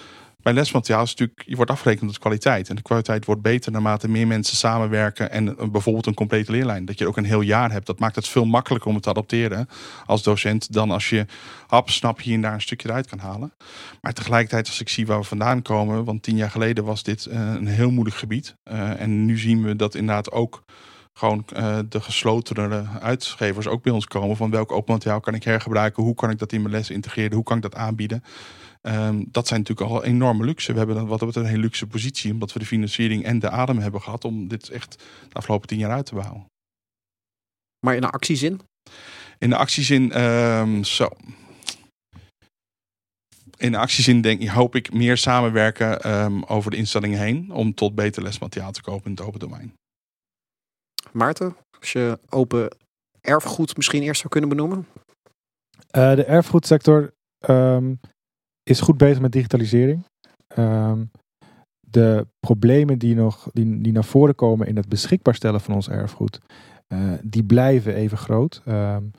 bij 0.46 0.54
lesmateriaal 0.54 1.04
is 1.04 1.10
natuurlijk, 1.10 1.44
je 1.46 1.56
wordt 1.56 1.72
afgerekend 1.72 2.10
op 2.10 2.20
kwaliteit. 2.20 2.70
En 2.70 2.76
de 2.76 2.82
kwaliteit 2.82 3.26
wordt 3.26 3.42
beter 3.42 3.72
naarmate 3.72 4.10
meer 4.10 4.28
mensen 4.28 4.58
samenwerken. 4.58 5.32
En 5.32 5.56
bijvoorbeeld 5.72 6.06
een 6.06 6.14
complete 6.14 6.52
leerlijn. 6.52 6.86
Dat 6.86 7.00
je 7.00 7.08
ook 7.08 7.18
een 7.18 7.26
heel 7.26 7.42
jaar 7.42 7.72
hebt. 7.72 7.86
Dat 7.86 8.00
maakt 8.00 8.16
het 8.16 8.28
veel 8.28 8.46
makkelijker 8.46 8.88
om 8.88 8.96
het 8.96 9.04
te 9.04 9.10
adopteren 9.10 9.68
als 10.06 10.24
docent. 10.24 10.74
Dan 10.74 10.92
als 10.92 11.10
je 11.10 11.26
hap, 11.68 11.90
snap 11.90 12.22
hier 12.22 12.34
en 12.34 12.42
daar 12.42 12.54
een 12.54 12.62
stukje 12.62 12.90
eruit 12.90 13.08
kan 13.08 13.20
halen. 13.20 13.54
Maar 14.02 14.14
tegelijkertijd 14.14 14.68
als 14.68 14.82
ik 14.82 14.90
zie 14.90 15.06
waar 15.06 15.20
we 15.20 15.26
vandaan 15.26 15.62
komen. 15.62 16.04
Want 16.04 16.24
tien 16.24 16.36
jaar 16.36 16.52
geleden 16.52 16.84
was 16.84 17.04
dit 17.04 17.26
uh, 17.26 17.34
een 17.34 17.68
heel 17.68 17.92
moeilijk 17.92 18.18
gebied. 18.18 18.56
Uh, 18.72 19.02
en 19.02 19.26
nu 19.26 19.38
zien 19.38 19.64
we 19.64 19.76
dat 19.76 19.96
inderdaad 19.96 20.32
ook 20.32 20.64
gewoon 21.14 21.46
uh, 21.58 21.78
de 21.90 22.02
geslotenere 22.02 22.86
uitgevers 23.02 23.68
ook 23.68 23.84
bij 23.84 23.94
ons 23.94 24.06
komen. 24.06 24.38
Van 24.38 24.52
welk 24.52 24.72
open 24.72 24.94
materiaal 24.94 25.20
kan 25.20 25.34
ik 25.34 25.44
hergebruiken? 25.44 26.04
Hoe 26.04 26.16
kan 26.16 26.30
ik 26.30 26.40
dat 26.40 26.52
in 26.52 26.62
mijn 26.62 26.74
les 26.74 26.90
integreren? 26.90 27.34
Hoe 27.34 27.44
kan 27.44 27.58
ik 27.58 27.64
dat 27.64 27.76
aanbieden? 27.76 28.24
Um, 28.88 29.26
dat 29.32 29.48
zijn 29.48 29.60
natuurlijk 29.60 29.90
al 29.90 30.04
enorme 30.04 30.46
luxe. 30.46 30.72
We 30.72 30.78
hebben 30.78 31.08
wat 31.08 31.20
dat 31.20 31.36
een 31.36 31.46
hele 31.46 31.62
luxe 31.62 31.88
positie, 31.88 32.32
omdat 32.32 32.54
we 32.54 32.60
de 32.60 32.66
financiering 32.66 33.24
en 33.24 33.40
de 33.40 33.50
adem 33.50 33.78
hebben 33.78 34.02
gehad 34.02 34.26
om 34.26 34.48
dit 34.48 34.70
echt 34.70 35.00
de 35.30 35.34
afgelopen 35.34 35.68
tien 35.68 35.78
jaar 35.78 35.92
uit 35.92 36.06
te 36.06 36.16
bouwen. 36.16 36.46
Maar 37.86 37.96
in 37.96 38.02
de 38.02 38.10
actiezin? 38.10 38.62
In 39.38 39.50
de 39.50 39.56
actiezin, 39.56 40.22
um, 40.22 40.84
zo. 40.84 41.10
In 43.58 43.72
de 43.72 43.78
actiezin 43.78 44.22
denk 44.22 44.42
ik, 44.42 44.48
hoop 44.48 44.76
ik 44.76 44.94
meer 44.94 45.18
samenwerken 45.18 46.12
um, 46.12 46.44
over 46.44 46.72
de 46.72 46.78
instellingen 46.78 47.20
heen 47.20 47.52
om 47.52 47.74
tot 47.74 47.96
beter 47.96 48.24
lesmateriaal 48.24 48.72
te 48.72 48.82
kopen 48.82 49.06
in 49.06 49.12
het 49.12 49.22
open 49.22 49.40
domein. 49.40 49.74
Maarten, 51.12 51.56
als 51.80 51.92
je 51.92 52.20
open 52.30 52.78
erfgoed 53.22 53.78
misschien 53.78 54.04
eerst 54.04 54.20
zou 54.20 54.32
kunnen 54.32 54.50
benoemen? 54.50 54.88
Uh, 55.92 56.16
de 56.16 56.24
erfgoedsector 56.24 57.14
um, 57.50 58.00
is 58.70 58.82
goed 58.82 58.98
bezig 58.98 59.22
met 59.22 59.32
digitalisering. 59.32 60.06
Um, 60.58 61.12
de 61.80 62.28
problemen 62.40 63.00
die, 63.00 63.16
nog, 63.16 63.50
die, 63.54 63.82
die 63.82 63.92
naar 63.92 64.04
voren 64.04 64.36
komen 64.36 64.68
in 64.68 64.76
het 64.76 64.90
beschikbaar 64.90 65.36
stellen 65.36 65.62
van 65.62 65.74
ons 65.74 65.90
erfgoed, 65.90 66.40
uh, 66.88 67.14
die 67.24 67.44
blijven 67.44 67.96
even 67.96 68.18
groot. 68.18 68.62
Um, 68.68 69.12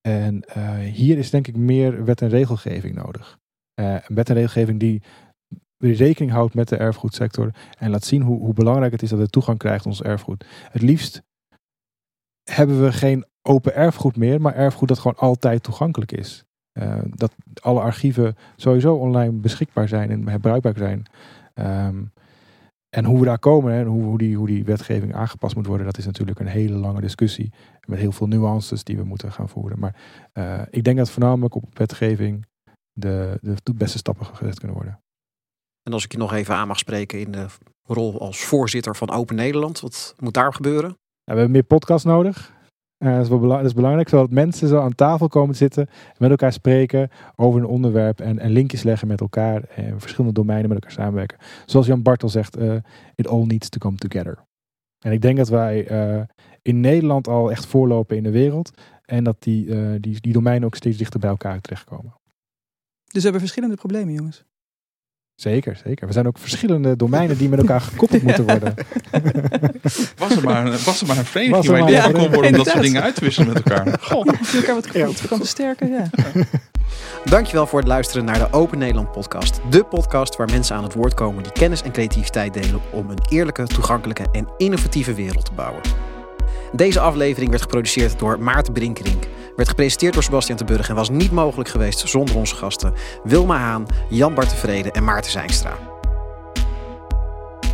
en 0.00 0.44
uh, 0.56 0.78
hier 0.78 1.18
is 1.18 1.30
denk 1.30 1.46
ik 1.46 1.56
meer 1.56 2.04
wet 2.04 2.22
en 2.22 2.28
regelgeving 2.28 2.94
nodig. 2.94 3.38
Uh, 3.80 3.96
wet 4.06 4.28
en 4.28 4.34
regelgeving 4.34 4.80
die 4.80 5.02
rekening 5.78 6.32
houdt 6.32 6.54
met 6.54 6.68
de 6.68 6.76
erfgoedsector 6.76 7.54
en 7.78 7.90
laat 7.90 8.04
zien 8.04 8.22
hoe, 8.22 8.38
hoe 8.38 8.54
belangrijk 8.54 8.92
het 8.92 9.02
is 9.02 9.10
dat 9.10 9.18
het 9.18 9.32
toegang 9.32 9.58
krijgt 9.58 9.86
ons 9.86 10.02
erfgoed. 10.02 10.44
Het 10.70 10.82
liefst 10.82 11.22
hebben 12.50 12.82
we 12.82 12.92
geen 12.92 13.24
open 13.42 13.74
erfgoed 13.74 14.16
meer, 14.16 14.40
maar 14.40 14.54
erfgoed 14.54 14.88
dat 14.88 14.98
gewoon 14.98 15.16
altijd 15.16 15.62
toegankelijk 15.62 16.12
is. 16.12 16.44
Uh, 16.78 16.98
dat 17.04 17.34
alle 17.60 17.80
archieven 17.80 18.36
sowieso 18.56 18.94
online 18.94 19.32
beschikbaar 19.32 19.88
zijn 19.88 20.10
en 20.10 20.28
herbruikbaar 20.28 20.76
zijn. 20.76 21.06
Um, 21.54 22.12
en 22.94 23.04
hoe 23.04 23.18
we 23.18 23.24
daar 23.24 23.38
komen 23.38 23.72
en 23.72 23.86
hoe, 23.86 24.02
hoe, 24.02 24.18
die, 24.18 24.36
hoe 24.36 24.46
die 24.46 24.64
wetgeving 24.64 25.14
aangepast 25.14 25.56
moet 25.56 25.66
worden, 25.66 25.86
dat 25.86 25.98
is 25.98 26.06
natuurlijk 26.06 26.40
een 26.40 26.46
hele 26.46 26.74
lange 26.74 27.00
discussie. 27.00 27.52
Met 27.86 27.98
heel 27.98 28.12
veel 28.12 28.26
nuances 28.26 28.84
die 28.84 28.96
we 28.96 29.04
moeten 29.04 29.32
gaan 29.32 29.48
voeren. 29.48 29.78
Maar 29.78 29.96
uh, 30.34 30.62
ik 30.70 30.84
denk 30.84 30.96
dat 30.96 31.10
voornamelijk 31.10 31.54
op 31.54 31.78
wetgeving 31.78 32.46
de, 32.92 33.38
de 33.62 33.74
beste 33.74 33.98
stappen 33.98 34.26
gezet 34.26 34.58
kunnen 34.58 34.76
worden. 34.76 35.00
En 35.82 35.92
als 35.92 36.04
ik 36.04 36.12
je 36.12 36.18
nog 36.18 36.32
even 36.32 36.54
aan 36.54 36.68
mag 36.68 36.78
spreken 36.78 37.20
in 37.20 37.30
de 37.30 37.46
rol 37.82 38.20
als 38.20 38.44
voorzitter 38.44 38.96
van 38.96 39.10
Open 39.10 39.36
Nederland, 39.36 39.80
wat 39.80 40.14
moet 40.18 40.34
daar 40.34 40.54
gebeuren? 40.54 40.88
Ja, 40.88 41.32
we 41.32 41.32
hebben 41.32 41.50
meer 41.50 41.62
podcasts 41.62 42.06
nodig. 42.06 42.52
Uh, 42.98 43.12
dat, 43.14 43.22
is 43.22 43.28
wel 43.28 43.40
dat, 43.40 43.64
is 43.64 43.74
belangrijk, 43.74 44.08
zodat 44.08 44.30
mensen 44.30 44.68
zo 44.68 44.80
aan 44.80 44.94
tafel 44.94 45.28
komen 45.28 45.56
zitten, 45.56 45.88
met 46.18 46.30
elkaar 46.30 46.52
spreken 46.52 47.10
over 47.36 47.60
een 47.60 47.66
onderwerp 47.66 48.20
en, 48.20 48.38
en 48.38 48.50
linkjes 48.50 48.82
leggen 48.82 49.08
met 49.08 49.20
elkaar 49.20 49.62
en 49.62 50.00
verschillende 50.00 50.34
domeinen 50.34 50.68
met 50.68 50.78
elkaar 50.78 50.96
samenwerken. 50.96 51.38
Zoals 51.66 51.86
Jan 51.86 52.02
Bartel 52.02 52.28
zegt, 52.28 52.58
uh, 52.58 52.74
it 53.14 53.28
all 53.28 53.44
needs 53.44 53.68
to 53.68 53.78
come 53.78 53.96
together. 53.96 54.38
En 54.98 55.12
ik 55.12 55.22
denk 55.22 55.36
dat 55.36 55.48
wij 55.48 55.90
uh, 55.90 56.22
in 56.62 56.80
Nederland 56.80 57.28
al 57.28 57.50
echt 57.50 57.66
voorlopen 57.66 58.16
in 58.16 58.22
de 58.22 58.30
wereld 58.30 58.70
en 59.02 59.24
dat 59.24 59.42
die, 59.42 59.64
die, 60.00 60.20
die 60.20 60.32
domeinen 60.32 60.66
ook 60.66 60.74
steeds 60.74 60.96
dichter 60.96 61.20
bij 61.20 61.30
elkaar 61.30 61.60
terechtkomen. 61.60 62.14
Dus 63.04 63.22
we 63.22 63.22
hebben 63.22 63.40
verschillende 63.40 63.76
problemen, 63.76 64.14
jongens. 64.14 64.44
Zeker, 65.34 65.80
zeker. 65.84 66.06
We 66.06 66.12
zijn 66.12 66.26
ook 66.26 66.38
verschillende 66.38 66.96
domeinen 66.96 67.38
die 67.38 67.48
met 67.48 67.58
elkaar 67.58 67.80
gekoppeld 67.80 68.22
moeten 68.28 68.44
worden. 68.44 68.74
Was 70.16 70.36
er 70.36 70.42
maar, 70.42 70.70
was 70.70 71.00
er 71.00 71.06
maar 71.06 71.18
een 71.18 71.24
vereniging 71.24 71.66
waar 71.66 71.90
je 71.90 72.12
kon 72.12 72.32
worden 72.32 72.50
om 72.50 72.56
dat 72.56 72.66
soort 72.66 72.82
dingen 72.82 73.02
uit 73.02 73.14
te 73.14 73.24
wisselen 73.24 73.52
met 73.52 73.56
elkaar. 73.56 73.98
Goh, 74.00 74.26
als 74.38 74.54
elkaar 74.54 74.74
wat 74.74 74.86
gevoeld, 74.86 75.20
we 75.20 75.28
kan 75.28 75.38
versterken, 75.38 75.88
ja. 75.90 76.10
Dankjewel 77.24 77.66
voor 77.66 77.78
het 77.78 77.88
luisteren 77.88 78.24
naar 78.24 78.38
de 78.38 78.52
Open 78.52 78.78
Nederland 78.78 79.12
podcast. 79.12 79.60
De 79.70 79.84
podcast 79.84 80.36
waar 80.36 80.50
mensen 80.50 80.76
aan 80.76 80.82
het 80.82 80.94
woord 80.94 81.14
komen 81.14 81.42
die 81.42 81.52
kennis 81.52 81.82
en 81.82 81.92
creativiteit 81.92 82.54
delen 82.54 82.80
om 82.90 83.10
een 83.10 83.24
eerlijke, 83.28 83.66
toegankelijke 83.66 84.26
en 84.32 84.48
innovatieve 84.56 85.14
wereld 85.14 85.44
te 85.44 85.52
bouwen. 85.52 85.82
Deze 86.72 87.00
aflevering 87.00 87.50
werd 87.50 87.62
geproduceerd 87.62 88.18
door 88.18 88.40
Maarten 88.40 88.72
Brinkerink 88.72 89.26
werd 89.56 89.68
gepresenteerd 89.68 90.14
door 90.14 90.22
Sebastian 90.22 90.58
de 90.58 90.64
Burg 90.64 90.88
en 90.88 90.94
was 90.94 91.10
niet 91.10 91.32
mogelijk 91.32 91.68
geweest 91.68 92.08
zonder 92.08 92.36
onze 92.36 92.54
gasten 92.54 92.92
Wilma 93.22 93.58
Haan, 93.58 93.86
Jan 94.08 94.34
Bart 94.34 94.48
Tevreden 94.48 94.92
en 94.92 95.04
Maarten 95.04 95.30
Zijnstra. 95.30 95.78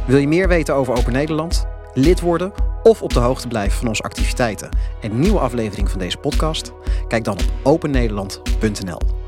Wil 0.06 0.18
je 0.18 0.28
meer 0.28 0.48
weten 0.48 0.74
over 0.74 0.94
Open 0.94 1.12
Nederland? 1.12 1.66
Lid 1.94 2.20
worden 2.20 2.52
of 2.82 3.02
op 3.02 3.12
de 3.12 3.20
hoogte 3.20 3.48
blijven 3.48 3.78
van 3.78 3.88
onze 3.88 4.02
activiteiten 4.02 4.68
en 5.00 5.18
nieuwe 5.18 5.38
afleveringen 5.38 5.90
van 5.90 6.00
deze 6.00 6.16
podcast? 6.16 6.72
Kijk 7.08 7.24
dan 7.24 7.34
op 7.34 7.50
opennederland.nl. 7.62 9.19